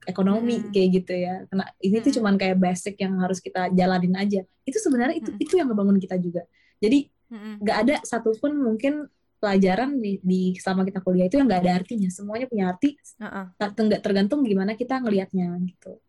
[0.07, 0.71] ekonomi hmm.
[0.71, 1.35] kayak gitu ya.
[1.51, 2.05] Karena ini hmm.
[2.07, 4.41] tuh cuman kayak basic yang harus kita jalanin aja.
[4.63, 5.43] Itu sebenarnya itu hmm.
[5.43, 6.47] itu yang ngebangun kita juga.
[6.79, 11.73] Jadi nggak ada satupun mungkin pelajaran di, di selama kita kuliah itu yang nggak ada
[11.83, 12.09] artinya.
[12.09, 12.97] Semuanya punya arti.
[13.21, 14.01] Uh -uh.
[14.01, 16.01] tergantung gimana kita ngelihatnya gitu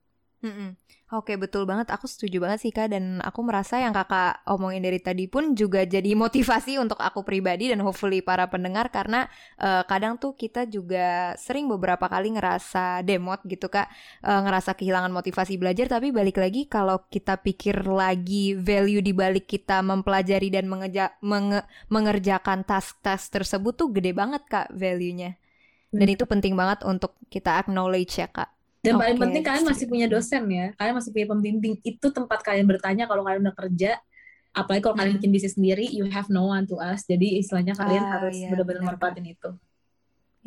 [0.43, 0.71] mm -mm.
[1.09, 2.93] Oke betul banget, aku setuju banget sih kak.
[2.93, 7.73] Dan aku merasa yang kakak omongin dari tadi pun juga jadi motivasi untuk aku pribadi
[7.73, 9.25] dan hopefully para pendengar karena
[9.57, 13.89] uh, kadang tuh kita juga sering beberapa kali ngerasa demot gitu kak,
[14.21, 15.89] uh, ngerasa kehilangan motivasi belajar.
[15.89, 21.65] Tapi balik lagi kalau kita pikir lagi value di balik kita mempelajari dan mengeja menge
[21.89, 25.41] mengerjakan task-task tersebut tuh gede banget kak value-nya.
[25.89, 28.58] Dan itu penting banget untuk kita acknowledge ya kak.
[28.89, 29.03] Dan okay.
[29.05, 31.75] paling penting kalian masih punya dosen ya, kalian masih punya pembimbing.
[31.85, 34.01] Itu tempat kalian bertanya kalau kalian udah kerja.
[34.57, 35.21] Apalagi kalau kalian hmm.
[35.21, 37.05] bikin bisnis sendiri, you have no one to ask.
[37.05, 39.53] Jadi istilahnya kalian ah, harus iya, benar-benar manfaatin itu.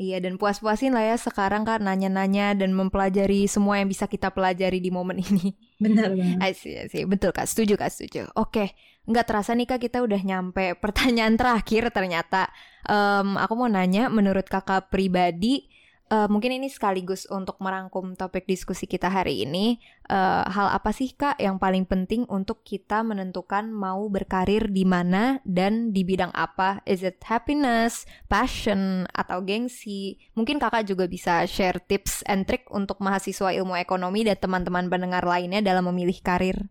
[0.02, 4.82] Iya dan puas-puasin lah ya sekarang kan nanya-nanya dan mempelajari semua yang bisa kita pelajari
[4.82, 5.54] di momen ini.
[5.78, 6.58] Benar banget.
[6.58, 8.26] sih, sih, betul kak, setuju kak, setuju.
[8.34, 8.74] Oke,
[9.06, 12.50] nggak terasa nih kak kita udah nyampe pertanyaan terakhir ternyata.
[12.90, 15.70] Um, aku mau nanya, menurut kakak pribadi,
[16.12, 19.80] uh, mungkin ini sekaligus untuk merangkum topik diskusi kita hari ini.
[20.12, 25.40] Uh, hal apa sih kak yang paling penting untuk kita menentukan mau berkarir di mana
[25.48, 26.84] dan di bidang apa?
[26.84, 30.20] Is it happiness, passion, atau gengsi?
[30.36, 35.24] Mungkin kakak juga bisa share tips and trick untuk mahasiswa ilmu ekonomi dan teman-teman pendengar
[35.24, 36.68] lainnya dalam memilih karir.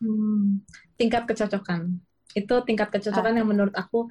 [0.00, 0.64] Hmm,
[0.96, 2.00] tingkat kecocokan.
[2.32, 3.38] Itu tingkat kecocokan uh.
[3.42, 4.08] yang menurut aku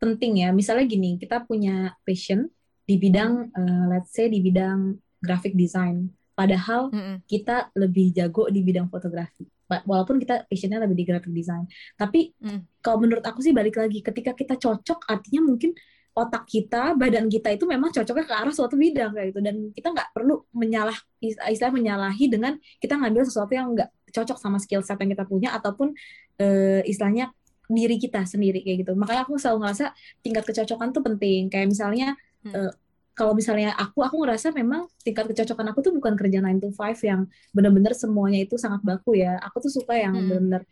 [0.00, 0.54] penting ya.
[0.54, 2.48] Misalnya gini, kita punya passion
[2.90, 7.16] di bidang uh, let's say di bidang graphic design padahal mm -hmm.
[7.30, 9.46] kita lebih jago di bidang fotografi
[9.86, 12.82] walaupun kita passionnya lebih di graphic design tapi mm.
[12.82, 15.70] kalau menurut aku sih balik lagi ketika kita cocok artinya mungkin
[16.10, 19.88] otak kita badan kita itu memang cocoknya ke arah suatu bidang kayak gitu dan kita
[19.94, 24.98] nggak perlu menyalah istilah menyalahi dengan kita ngambil sesuatu yang nggak cocok sama skill set
[24.98, 25.94] yang kita punya ataupun
[26.42, 27.30] uh, istilahnya
[27.70, 29.94] diri kita sendiri kayak gitu makanya aku selalu ngerasa
[30.26, 32.50] tingkat kecocokan tuh penting kayak misalnya hmm.
[32.50, 32.72] uh,
[33.20, 37.04] kalau misalnya aku aku ngerasa memang tingkat kecocokan aku tuh bukan kerja 9 to 5
[37.04, 40.24] yang benar-benar semuanya itu sangat baku ya aku tuh suka yang hmm.
[40.24, 40.62] benar-benar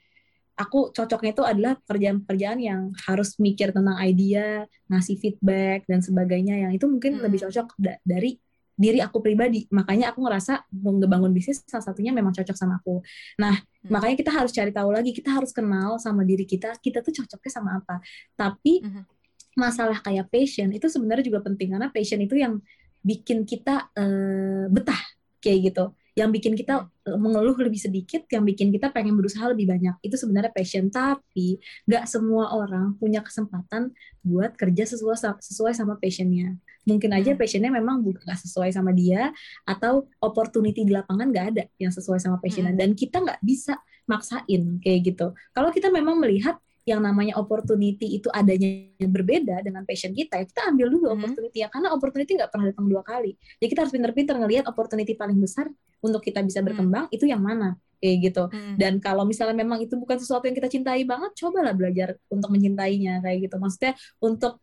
[0.57, 6.73] aku cocoknya itu adalah pekerjaan-pekerjaan yang harus mikir tentang ide, ngasih feedback dan sebagainya yang
[6.75, 7.23] itu mungkin hmm.
[7.29, 8.35] lebih cocok da dari
[8.75, 9.71] diri aku pribadi.
[9.71, 12.99] Makanya aku ngerasa mau ngebangun bisnis salah satunya memang cocok sama aku.
[13.39, 13.87] Nah, hmm.
[13.87, 17.53] makanya kita harus cari tahu lagi, kita harus kenal sama diri kita, kita tuh cocoknya
[17.55, 18.03] sama apa.
[18.35, 19.18] Tapi hmm
[19.59, 22.63] masalah kayak passion itu sebenarnya juga penting karena passion itu yang
[23.03, 25.03] bikin kita uh, betah
[25.43, 27.15] kayak gitu yang bikin kita hmm.
[27.15, 29.95] mengeluh lebih sedikit, yang bikin kita pengen berusaha lebih banyak.
[30.03, 33.95] Itu sebenarnya passion, tapi nggak semua orang punya kesempatan
[34.27, 36.59] buat kerja sesuai sesuai sama passionnya.
[36.83, 37.39] Mungkin aja hmm.
[37.39, 39.31] passionnya memang nggak sesuai sama dia,
[39.63, 42.75] atau opportunity di lapangan nggak ada yang sesuai sama passionnya.
[42.75, 42.83] Hmm.
[42.83, 43.79] Dan kita nggak bisa
[44.11, 45.31] maksain kayak gitu.
[45.55, 46.59] Kalau kita memang melihat
[46.89, 51.17] yang namanya opportunity itu adanya yang berbeda dengan passion kita, ya kita ambil dulu hmm.
[51.21, 53.37] opportunity ya karena opportunity nggak pernah datang dua kali.
[53.61, 55.69] Jadi kita harus pinter-pinter ngelihat opportunity paling besar
[56.01, 56.67] untuk kita bisa hmm.
[56.73, 57.17] berkembang hmm.
[57.17, 58.45] itu yang mana kayak gitu.
[58.49, 58.75] Hmm.
[58.79, 63.21] Dan kalau misalnya memang itu bukan sesuatu yang kita cintai banget, cobalah belajar untuk mencintainya
[63.21, 63.57] kayak gitu.
[63.59, 64.63] Maksudnya untuk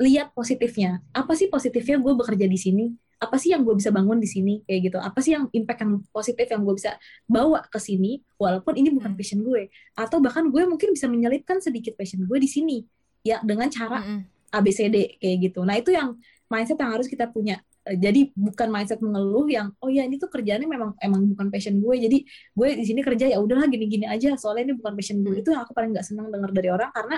[0.00, 1.00] lihat positifnya.
[1.12, 2.86] Apa sih positifnya gue bekerja di sini?
[3.16, 4.60] Apa sih yang gue bisa bangun di sini?
[4.68, 4.98] Kayak gitu.
[5.00, 9.16] Apa sih yang impact yang positif yang gue bisa bawa ke sini walaupun ini bukan
[9.16, 9.18] hmm.
[9.18, 9.72] passion gue.
[9.96, 12.84] Atau bahkan gue mungkin bisa menyelipkan sedikit passion gue di sini.
[13.24, 14.52] Ya dengan cara hmm.
[14.52, 15.64] ABCD kayak gitu.
[15.64, 16.20] Nah itu yang
[16.52, 17.58] mindset yang harus kita punya.
[17.86, 21.80] Eh, jadi bukan mindset mengeluh yang oh ya ini tuh kerjaannya memang emang bukan passion
[21.80, 21.94] gue.
[21.96, 22.18] Jadi
[22.52, 24.36] gue di sini kerja ya udahlah gini-gini aja.
[24.36, 25.32] Soalnya ini bukan passion gue.
[25.32, 25.42] Hmm.
[25.42, 26.92] itu yang aku paling nggak senang dengar dari orang.
[26.92, 27.16] Karena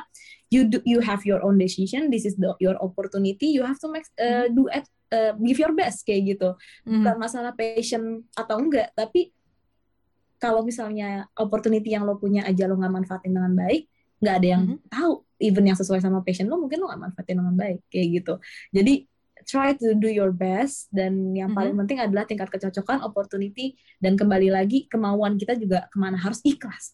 [0.53, 2.07] you do you have your own decision.
[2.07, 3.51] This is the, your opportunity.
[3.51, 6.55] You have to make uh, do at uh, give your best kayak gitu
[6.85, 7.03] mm.
[7.03, 9.33] bukan masalah passion atau enggak tapi
[10.39, 14.63] kalau misalnya opportunity yang lo punya aja lo nggak manfaatin dengan baik nggak ada yang
[14.77, 14.89] mm.
[14.91, 18.35] tahu even yang sesuai sama passion lo mungkin lo nggak manfaatin dengan baik kayak gitu
[18.75, 18.95] jadi
[19.47, 21.89] try to do your best dan yang paling mm -hmm.
[21.89, 26.93] penting adalah tingkat kecocokan opportunity dan kembali lagi kemauan kita juga ke mana harus ikhlas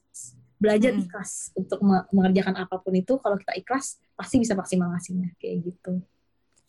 [0.61, 1.05] belajar mm -hmm.
[1.09, 1.83] ikhlas untuk
[2.15, 6.05] mengerjakan apa pun itu kalau kita ikhlas pasti bisa maksimal hasilnya kayak gitu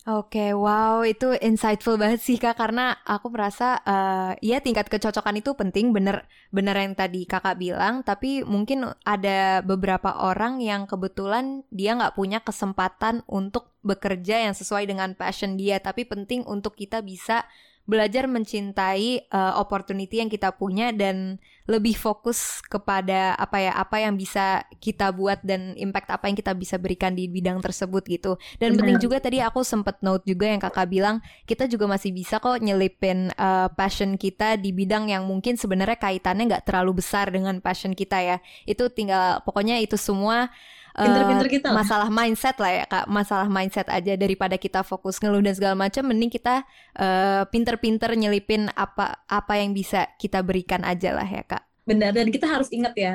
[0.06, 2.54] Oke, wow, itu insightful banget sih kak.
[2.54, 8.06] Karena aku merasa, uh, ya tingkat kecocokan itu penting, bener, bener yang tadi kakak bilang.
[8.06, 14.86] Tapi mungkin ada beberapa orang yang kebetulan dia nggak punya kesempatan untuk bekerja yang sesuai
[14.86, 15.82] dengan passion dia.
[15.82, 17.42] Tapi penting untuk kita bisa
[17.86, 21.38] belajar mencintai uh, opportunity yang kita punya dan
[21.70, 26.54] lebih fokus kepada apa ya apa yang bisa kita buat dan impact apa yang kita
[26.54, 28.78] bisa berikan di bidang tersebut gitu dan Benar.
[28.82, 32.58] penting juga tadi aku sempet note juga yang kakak bilang kita juga masih bisa kok
[32.62, 37.94] nyelipin uh, passion kita di bidang yang mungkin sebenarnya kaitannya nggak terlalu besar dengan passion
[37.94, 40.50] kita ya itu tinggal pokoknya itu semua
[40.96, 45.44] pinter-pinter kita uh, masalah mindset lah ya kak masalah mindset aja daripada kita fokus ngeluh
[45.44, 46.64] dan segala macam mending kita
[46.96, 52.32] uh, pinter-pinter nyelipin apa apa yang bisa kita berikan aja lah ya kak benar dan
[52.32, 53.14] kita harus ingat ya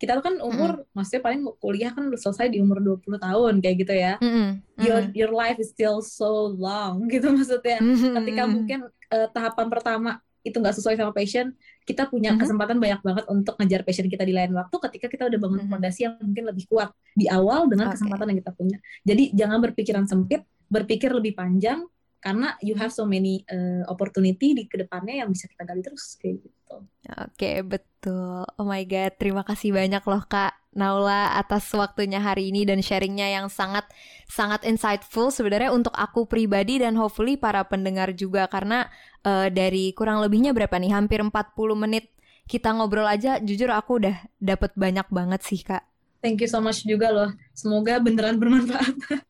[0.00, 0.96] kita tuh kan umur mm.
[0.96, 4.16] maksudnya paling kuliah kan selesai di umur 20 tahun kayak gitu ya.
[4.16, 4.48] Mm -hmm.
[4.80, 7.84] Your your life is still so long gitu maksudnya.
[7.84, 8.12] Mm -hmm.
[8.16, 11.52] Ketika mungkin uh, tahapan pertama itu nggak sesuai sama passion,
[11.84, 12.40] kita punya mm-hmm.
[12.40, 15.72] kesempatan banyak banget untuk ngejar passion kita di lain waktu ketika kita udah bangun mm-hmm.
[15.72, 18.00] fondasi yang mungkin lebih kuat di awal dengan okay.
[18.00, 18.78] kesempatan yang kita punya.
[19.04, 21.84] Jadi jangan berpikiran sempit, berpikir lebih panjang
[22.20, 26.20] karena you have so many uh, opportunity di ke depannya yang bisa kita gali terus
[26.20, 26.59] kayak gitu.
[26.70, 26.86] Oke
[27.34, 28.46] okay, betul.
[28.54, 33.26] Oh my god, terima kasih banyak loh kak Naula atas waktunya hari ini dan sharingnya
[33.26, 33.90] yang sangat
[34.30, 38.86] sangat insightful sebenarnya untuk aku pribadi dan hopefully para pendengar juga karena
[39.26, 41.34] uh, dari kurang lebihnya berapa nih hampir 40
[41.74, 42.14] menit
[42.46, 45.82] kita ngobrol aja jujur aku udah dapet banyak banget sih kak.
[46.22, 47.30] Thank you so much juga loh.
[47.50, 48.94] Semoga beneran bermanfaat.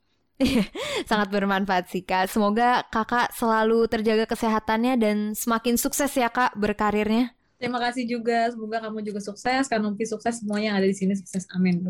[1.11, 2.33] Sangat bermanfaat sih kak.
[2.33, 7.37] Semoga kakak selalu terjaga kesehatannya dan semakin sukses ya kak berkarirnya.
[7.61, 8.49] Terima kasih juga.
[8.49, 9.69] Semoga kamu juga sukses.
[9.69, 10.41] Kanopi sukses.
[10.41, 11.45] Semuanya yang ada di sini sukses.
[11.53, 11.85] Amin.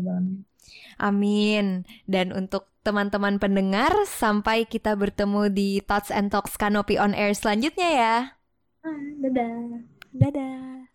[0.99, 1.87] Amin.
[2.03, 7.89] Dan untuk teman-teman pendengar, sampai kita bertemu di Thoughts and Talks Kanopi on Air selanjutnya
[7.89, 8.15] ya.
[9.23, 9.87] dadah.
[10.11, 10.91] Dadah.